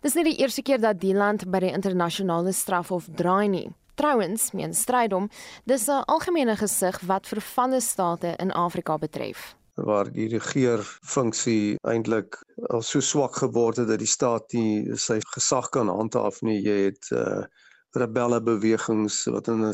[0.08, 3.66] Dis nie die eerste keer dat die land by die internasionale strafhof draai nie.
[4.00, 5.26] Trouwens, meen strydom,
[5.68, 12.38] dis 'n algemene gesig wat vervalle state in Afrika betref waar die regeerfunksie eintlik
[12.70, 16.62] al so swak geword het dat die staat nie sy gesag kan handhaaf nie.
[16.62, 17.44] Jy het uh
[17.92, 19.74] rebelle bewegings wat in 'n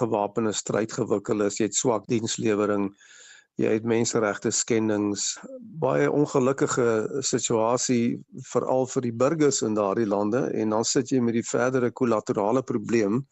[0.00, 1.58] gewapende stryd gewikkel is.
[1.58, 2.94] Jy het swak dienslewering
[3.60, 5.34] jy het menseregte skendings
[5.82, 8.18] baie ongelukkige situasie
[8.50, 10.48] veral vir die burgers in daardie lande.
[10.58, 13.22] En dan sit jy met die verdere kollaterale probleem.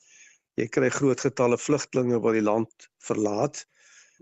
[0.61, 3.65] Jy kry groot getalle vlugtlinge wat die land verlaat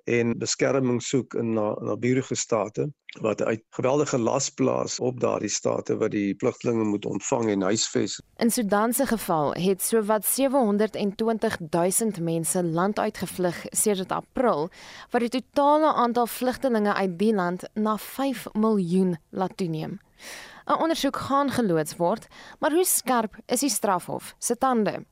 [0.04, 2.88] en beskerming soek in na naburige state
[3.20, 8.20] wat uit geweldige las plaas op daardie state wat die vlugtlinge moet ontvang en huisves.
[8.36, 14.70] In Sudan se geval het sowat 720 000 mense land uitgevlug sedert April,
[15.10, 19.98] wat die totale aantal vlugtelinge uit die land na 5 miljoen laat toeneem.
[20.66, 22.26] 'n Ondersoek gaan geloods word,
[22.58, 25.04] maar hoe skerp is die strafhof se tande?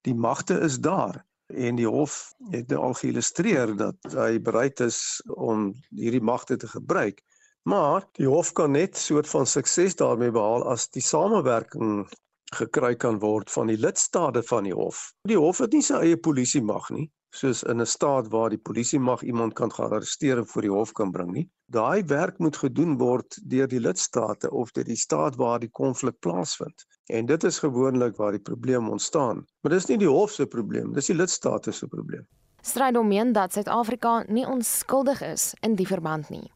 [0.00, 1.24] Die magte is daar
[1.54, 6.68] en die hof het nou al geïllustreer dat hy bereid is om hierdie magte te
[6.68, 7.22] gebruik.
[7.66, 12.06] Maar die hof kan net soort van sukses daarmee behaal as die samewerking
[12.54, 15.10] gekry kan word van die lidstate van die hof.
[15.26, 18.64] Die hof het nie sy eie polisie mag nie soos in 'n staat waar die
[18.68, 21.48] polisie mag iemand kan arresteer en voor die hof kan bring nie.
[21.66, 26.18] Daai werk moet gedoen word deur die lidstate of deur die staat waar die konflik
[26.20, 26.86] plaasvind.
[27.06, 29.44] En dit is gewoonlik waar die probleem ontstaan.
[29.60, 32.26] Maar dis nie die hof se probleem, dis die lidstate se probleem.
[32.62, 36.52] Stryd om meen dat Suid-Afrika nie onskuldig is in die verband nie.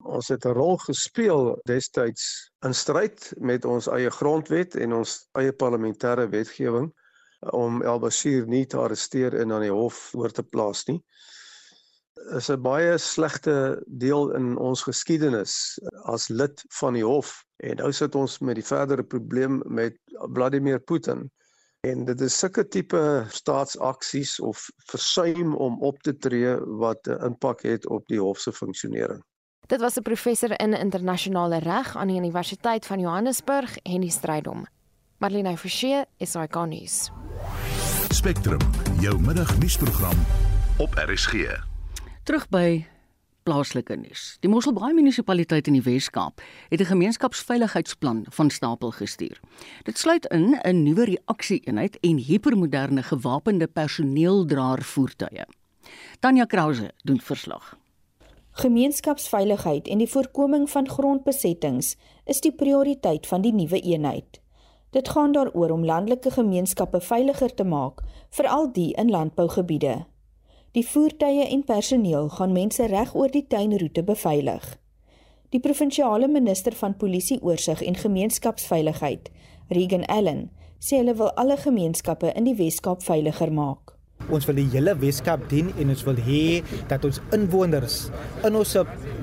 [0.00, 5.52] Ons het 'n rol gespeel destyds in stryd met ons eie grondwet en ons eie
[5.52, 6.92] parlementêre wetgewing
[7.40, 11.00] om El Bashir nie te arresteer en aan die hof oor te plaas nie.
[12.36, 17.92] Is 'n baie slegte deel in ons geskiedenis as lid van die hof en nou
[17.92, 19.96] sit ons met die verdere probleem met
[20.34, 21.30] Vladimir Putin.
[21.80, 27.62] En dit is sulke tipe staatsaksies of versuim om op te tree wat 'n impak
[27.62, 29.24] het op die hof se funksionering.
[29.66, 34.66] Dit was 'n professor in internasionale reg aan die Universiteit van Johannesburg en die strydom.
[35.18, 37.10] Marlene Forsie is ikonies.
[38.10, 38.58] Spectrum,
[39.00, 40.18] jou middagnuusprogram
[40.76, 41.32] op RSG.
[42.22, 42.84] Terug by
[43.46, 44.36] plaaslike nuus.
[44.42, 49.40] Die Mosselbaai munisipaliteit in die Wes-Kaap het 'n gemeenskapsveiligheidsplan van stapel gestuur.
[49.82, 55.46] Dit sluit in 'n nuwe reaksie-eenheid en hipermoderne gewapende personeeldraer voertuie.
[56.18, 57.78] Tanya Krause doen verslag.
[58.50, 64.40] Gemeenskapsveiligheid en die voorkoming van grondbesettings is die prioriteit van die nuwe eenheid.
[64.90, 70.06] Dit gaan daaroor om landelike gemeenskappe veiliger te maak, veral die in landbougebiede.
[70.70, 74.78] Die voertuie en personeel gaan mense reg oor die tuinroete beveilig.
[75.50, 79.30] Die provinsiale minister van polisie oorsig en gemeenskapsveiligheid,
[79.68, 83.99] Regan Allen, sê hulle wil alle gemeenskappe in die Wes-Kaap veiliger maak.
[84.28, 86.42] Ons wil die hele Weskaap dien en ons wil hê
[86.90, 88.10] dat ons inwoners
[88.46, 88.76] in ons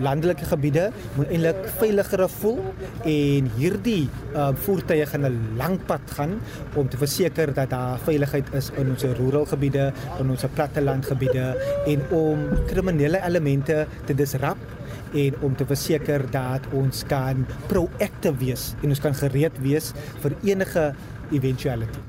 [0.03, 2.59] landelike gebiede moet eintlik veiliger voel
[3.07, 6.39] en hierdie uh, voertuie gaan 'n lang pad gaan
[6.75, 11.99] om te verseker dat daar veiligheid is in ons rurale gebiede, in ons plattelandgebiede en
[12.11, 14.77] om kriminele elemente te disrupt
[15.13, 19.93] en om te verseker dat ons kan proaktief wees en ons kan gereed wees
[20.23, 20.93] vir enige
[21.31, 21.99] eventuality.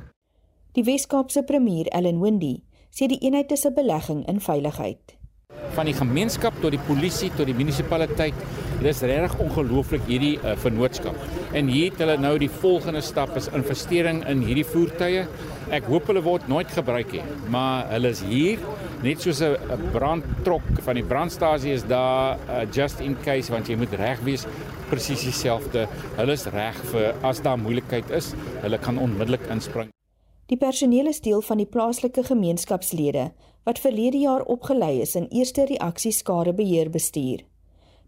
[0.76, 5.14] Die Wes-Kaapse premier Ellen Wendy sê die eenheid is 'n belegging in veiligheid.
[5.74, 8.34] Van die gemeenskap tot die polisie tot die munisipaliteit,
[8.80, 11.16] dit is regtig ongelooflik hierdie uh, vennootskap.
[11.52, 15.26] En hier het hulle nou die volgende stap is investering in hierdie voertuie.
[15.70, 18.58] Ek hoop hulle word nooit gebruik nie, maar hulle is hier
[19.02, 23.76] net soos 'n brandtrok van die brandstasie is daar uh, just in case want jy
[23.76, 24.46] moet reg wees
[24.90, 25.86] presies dieselfde.
[26.16, 29.97] Hulle is reg vir as daar moeilikheid is, hulle kan onmiddellik inspring.
[30.48, 33.26] Die personeel is deel van die plaaslike gemeenskapslede
[33.68, 37.42] wat verlede jaar opgelei is in eerste reaksie skadebeheer bestuur.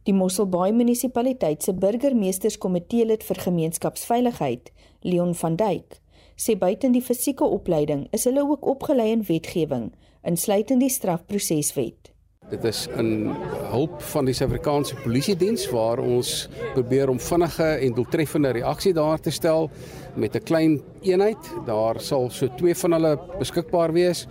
[0.08, 4.70] Die Mosselbaai munisipaliteit se burgemeesterskomitee lid vir gemeenskapsveiligheid,
[5.04, 5.98] Leon van Duyk,
[6.40, 9.90] sê buiten die fisieke opleiding is hulle ook opgelei in wetgewing
[10.24, 12.14] insluitend die strafproseswet.
[12.50, 13.36] Dit is 'n
[13.70, 19.20] hulp van die Suid-Afrikaanse Polisie Diens waar ons probeer om vinnige en doeltreffende reaksie daar
[19.20, 19.70] te stel
[20.16, 21.38] met 'n klein eenheid.
[21.66, 24.26] Daar sal so twee van hulle beskikbaar wees.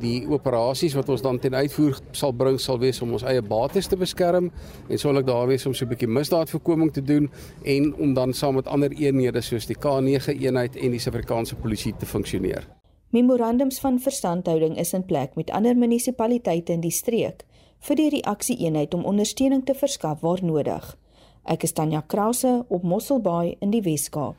[0.00, 3.86] Die operasies wat ons dan ten uitvoer sal bring sal wees om ons eie bates
[3.86, 4.50] te beskerm
[4.88, 7.30] en sou ek daar wees om so 'n bietjie misdaadvoorkoming te doen
[7.64, 11.94] en om dan saam met ander eenhede soos die K9 eenheid en die Suid-Afrikaanse Polisie
[11.96, 12.68] te funksioneer.
[13.10, 17.44] Memorandums van verstandhouding is in plek met ander munisipaliteite in die streek
[17.82, 20.96] vir die reaksie-eenheid om ondersteuning te verskaf waar nodig.
[21.44, 24.36] Ek is Tanya Krause op Mosselbaai in die Wes-Kaap.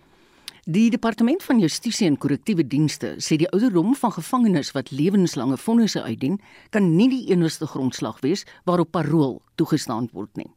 [0.65, 5.99] Die departement van Justisie en Korrektiewe Dienste sê die ouderdom van gevangenes wat lewenslange vonnisse
[5.99, 6.37] uitdien,
[6.71, 10.47] kan nie die enigste grondslag wees waarop parol toegestaan word nie.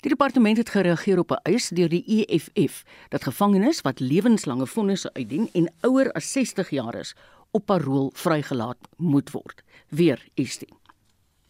[0.00, 5.12] Die departement het gereageer op 'n eis deur die EFF dat gevangenes wat lewenslange vonnisse
[5.12, 7.14] uitdien en ouer as 60 jaar is,
[7.50, 9.62] op parol vrygelaat moet word.
[9.88, 10.81] Weer is dit.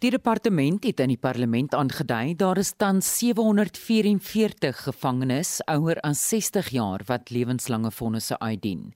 [0.02, 6.72] Die departement het in die parlement aangedui daar is tans 744 gevangenes ouer as 60
[6.74, 8.88] jaar wat lewenslange vonnisse uitdien.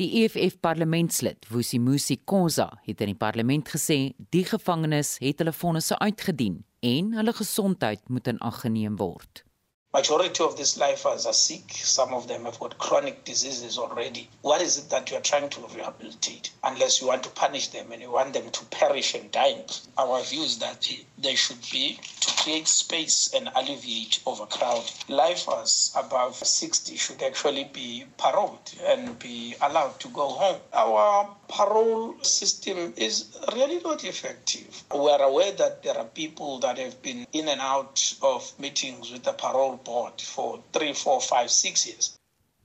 [0.00, 5.98] Die EFF parlementslid, Vusimusi Khoza, het in die parlement gesê die gevangenes het hulle vonnisse
[6.00, 9.45] uitgedien en hulle gesondheid moet in ag geneem word.
[9.94, 11.70] Majority of these lifers are sick.
[11.72, 14.28] Some of them have got chronic diseases already.
[14.42, 16.50] What is it that you are trying to rehabilitate?
[16.62, 19.64] Unless you want to punish them and you want them to perish and die.
[19.96, 24.90] Our view is that they should be to create space and alleviate overcrowd.
[25.08, 30.60] Lifers above 60 should actually be paroled and be allowed to go home.
[30.74, 34.84] Our parole system is really not effective.
[34.94, 39.10] We are aware that there are people that have been in and out of meetings
[39.10, 42.14] with the parole board for 3, 4, 5, 6 years.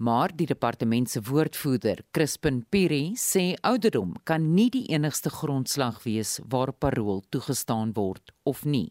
[0.01, 6.39] Maar die departement se woordvoerder, Crispin Piri, sê ouderdom kan nie die enigste grondslag wees
[6.49, 8.89] waar parol toegestaan word of nie.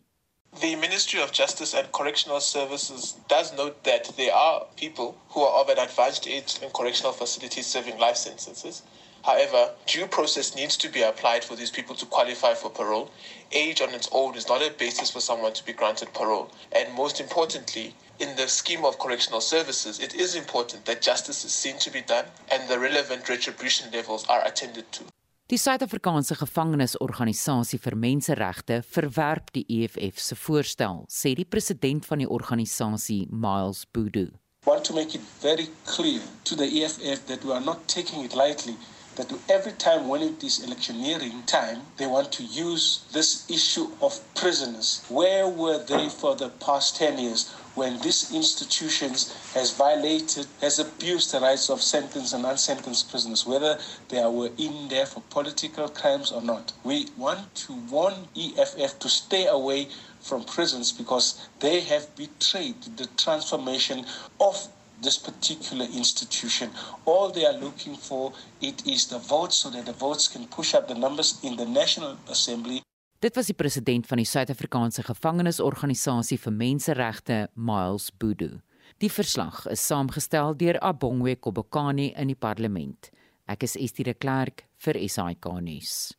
[0.61, 5.61] The Ministry of Justice and Correctional Services does note that there are people who are
[5.63, 8.83] of an advanced age in correctional facilities serving life sentences.
[9.23, 13.11] However, due process needs to be applied for these people to qualify for parole.
[13.53, 16.51] Age on its own is not a basis for someone to be granted parole.
[16.73, 21.53] And most importantly, in the scheme of correctional services, it is important that justice is
[21.53, 25.05] seen to be done and the relevant retribution levels are attended to.
[25.51, 32.29] Die Suid-Afrikaanse Gevangenesorganisasie vir Menseregte verwerp die EFF se voorstel, sê die president van die
[32.31, 34.29] organisasie, Miles Boodoo.
[34.65, 38.37] Want to make it very clear to the EFF that we are not taking it
[38.39, 38.77] lightly
[39.21, 44.19] that every time when it is electioneering time, they want to use this issue of
[44.35, 45.05] prisoners.
[45.09, 51.33] Where were they for the past 10 years when this institutions has violated, has abused
[51.33, 56.33] the rights of sentenced and unsentenced prisoners, whether they were in there for political crimes
[56.33, 56.73] or not?
[56.83, 59.89] We want to warn EFF to stay away
[60.21, 64.07] from prisons because they have betrayed the transformation
[64.41, 64.69] of
[65.03, 66.71] this particular institution.
[67.05, 70.75] All they are looking for it is the votes so that the votes can push
[70.75, 72.83] up the numbers in the National Assembly.
[73.21, 78.63] Dit was die president van die Suid-Afrikaanse Gevangenesorganisasie vir Menseregte, Miles Boodoo.
[79.01, 83.11] Die verslag is saamgestel deur Abongwe Kobokani in die parlement.
[83.51, 86.15] Ek is Estie de Klerk vir SAK nuus.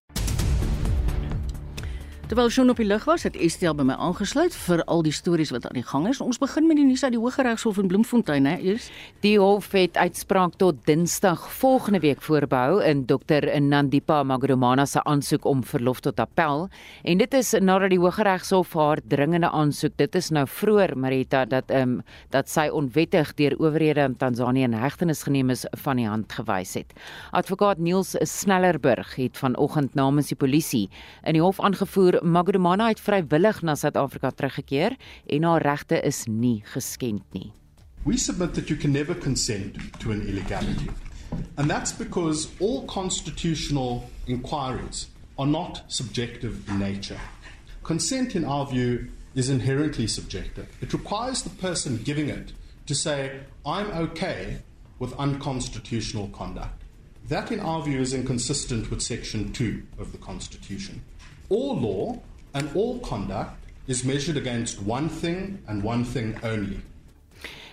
[2.31, 5.49] Terwyl Shaun op die lug was, het Estel by my aangesluit vir al die stories
[5.51, 6.21] wat aan die gang is.
[6.23, 8.85] Ons begin met die nuus uit die Hooggeregshof in Bloemfontein, hè, eers.
[9.19, 13.49] Die hof het uitspraak tot Dinsdag volgende week voorbehou in Dr.
[13.59, 16.69] Nandipa Magodumana se aansoek om verlof tot appel.
[17.03, 21.67] En dit is nadat die Hooggeregshof haar dringende aansoek, dit is nou vroeër Marita dat
[21.67, 26.07] ehm um, dat sy onwettig deur owerhede in Tansanië in hegtenis geneem is van die
[26.07, 26.95] hand gewys het.
[27.35, 30.87] Advokaat Niels Snellerburg het vanoggend namens die polisie
[31.27, 34.95] in die hof aangevoer Magudumana het vrywillig na Suid-Afrika teruggekeer
[35.25, 37.51] en haar regte is nie geskend nie.
[38.05, 40.89] We submit that you can never consent to an illegality.
[41.55, 47.19] And that's because all constitutional inquiries are not subjective in nature.
[47.83, 50.67] Consent, in our view, is inherently subjective.
[50.81, 52.53] It requires the person giving it
[52.85, 54.57] to say, I'm okay
[54.99, 56.83] with unconstitutional conduct.
[57.29, 61.01] That, in our view, is inconsistent with Section 2 of the Constitution.
[61.51, 62.21] All law
[62.53, 66.79] and all conduct is measured against one thing and one thing only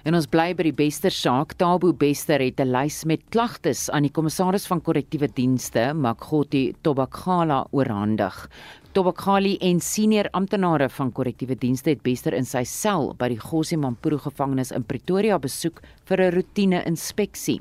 [0.07, 1.57] En ons bly by die Bester saak.
[1.59, 7.67] Tabo Bester het 'n lys met klagtes aan die kommissaris van korrektiewe dienste, Makgoti Tobakgala,
[7.73, 8.49] oorhandig.
[8.93, 14.19] Tobakgali en senior amptenare van korrektiewe dienste het Bester in sy sel by die Gossie-Mampuru
[14.19, 17.61] gevangenis in Pretoria besoek vir 'n roetine inspeksie.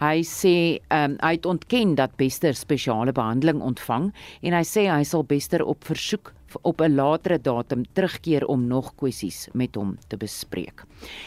[0.00, 4.12] Hy sê um, hy het ontken dat Bester spesiale behandeling ontvang
[4.42, 8.94] en hy sê hy sal Bester op versoek op 'n latere datum terugkeer om nog
[8.94, 10.84] kwessies met hom te bespreek.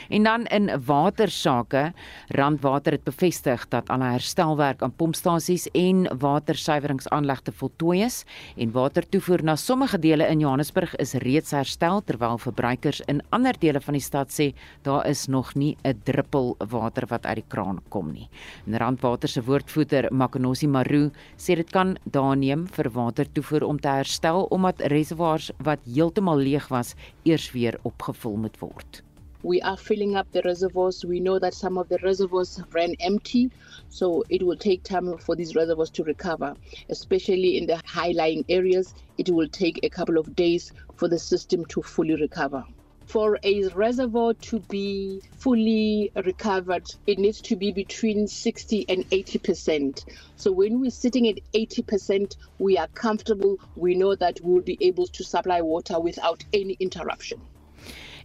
[0.09, 1.93] En dan in watersake,
[2.28, 8.24] Randwater het bevestig dat al herstelwerk aan pompstasies en watersuiweringsaanlegte voltooi is
[8.57, 13.82] en watertoevoer na sommige dele in Johannesburg is reeds herstel terwyl verbruikers in ander dele
[13.82, 17.80] van die stad sê daar is nog nie 'n druppel water wat uit die kraan
[17.89, 18.30] kom nie.
[18.65, 24.43] En Randwater se woordvoerder Makanosi Maru sê dit kan daarneem vir watertoevoer om te herstel
[24.49, 26.93] omdat reservoirs wat heeltemal leeg was
[27.26, 29.01] eers weer opgevul moet word.
[29.41, 31.03] We are filling up the reservoirs.
[31.05, 33.49] We know that some of the reservoirs ran empty,
[33.89, 36.53] so it will take time for these reservoirs to recover,
[36.89, 38.93] especially in the high lying areas.
[39.18, 42.64] It will take a couple of days for the system to fully recover.
[43.10, 50.05] For a reservoir to be fully recovered, it needs to be between 60 and 80%.
[50.36, 53.57] So when we're sitting at 80%, we are comfortable.
[53.76, 57.41] We know that we'll be able to supply water without any interruption.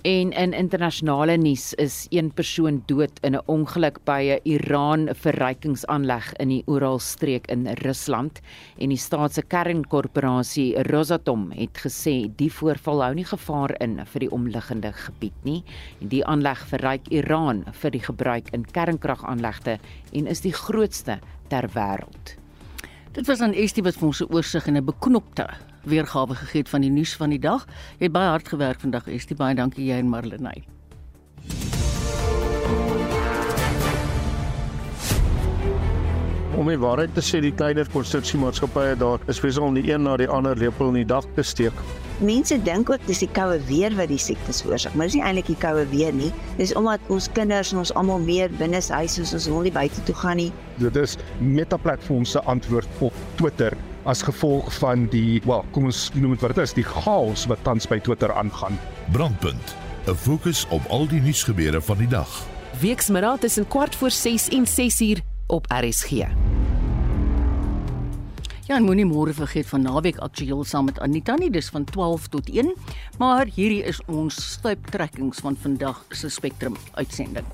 [0.04, 6.32] En in internasionale nuus is een persoon dood in 'n ongeluk by 'n Iran verrykingsaanleg
[6.32, 8.40] in die Uralstreek in Rusland.
[8.78, 14.20] En die staat se kernkorporasie Rosatom het gesê die voorval hou nie gevaar in vir
[14.20, 15.64] die omliggende gebied nie.
[15.98, 19.78] Die aanleg verryk Iran vir die gebruik in kernkragaanlegte
[20.12, 22.36] en is die grootste ter wêreld.
[23.12, 25.48] Dit was aan Estie wat vir ons 'n oorsig en 'n beknopte
[25.84, 27.66] weergawe gegee het van die nuus van die dag.
[27.98, 29.36] Jy het baie hard gewerk vandag, Estie.
[29.36, 30.64] Baie dankie jy en Marlenae.
[36.54, 40.14] Om die waarheid te sê, die kleiner konstruksiemaatskappye daar is besig om die een na
[40.20, 41.80] die ander lepel in die dak te steek.
[42.22, 45.50] Mense dink ook dis die koue weer wat die siektes veroorsaak, maar dis nie eintlik
[45.50, 46.30] die koue weer nie.
[46.60, 50.06] Dis omdat ons kinders en ons almal meer binne huis is, ons wil nie buite
[50.06, 50.52] toe gaan nie.
[50.78, 53.74] Dit is Meta Platform se antwoord op Twitter
[54.04, 57.62] as gevolg van die, wel, kom ons noem dit wat dit is, die chaos wat
[57.64, 58.78] tans by Twitter aangaan.
[59.12, 59.76] Brandpunt.
[60.06, 62.42] 'n Fokus op al die nuusgebeure van die dag.
[62.80, 66.28] Weksmiddag tussen kwart voor 6 en 6 uur op RSG.
[68.64, 72.30] Ja, en moenie môre vergeet van naweek aktueel saam met Anita nie, dis van 12
[72.32, 72.70] tot 1,
[73.20, 77.44] maar hierdie is ons stuiptrekkings van vandag se Spectrum uitsending.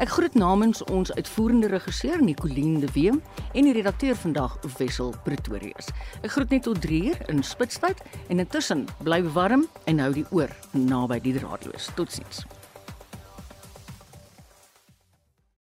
[0.00, 5.92] Ek groet namens ons uitvoerende regisseur Nicoline de Wee en die redakteur vandag Wessel Pretorius.
[6.24, 8.00] Ek groet net tot 3 uur in Spitstyd
[8.32, 11.92] en intussen bly warm en hou die oor naby die draadloos.
[11.92, 12.46] Totsiens.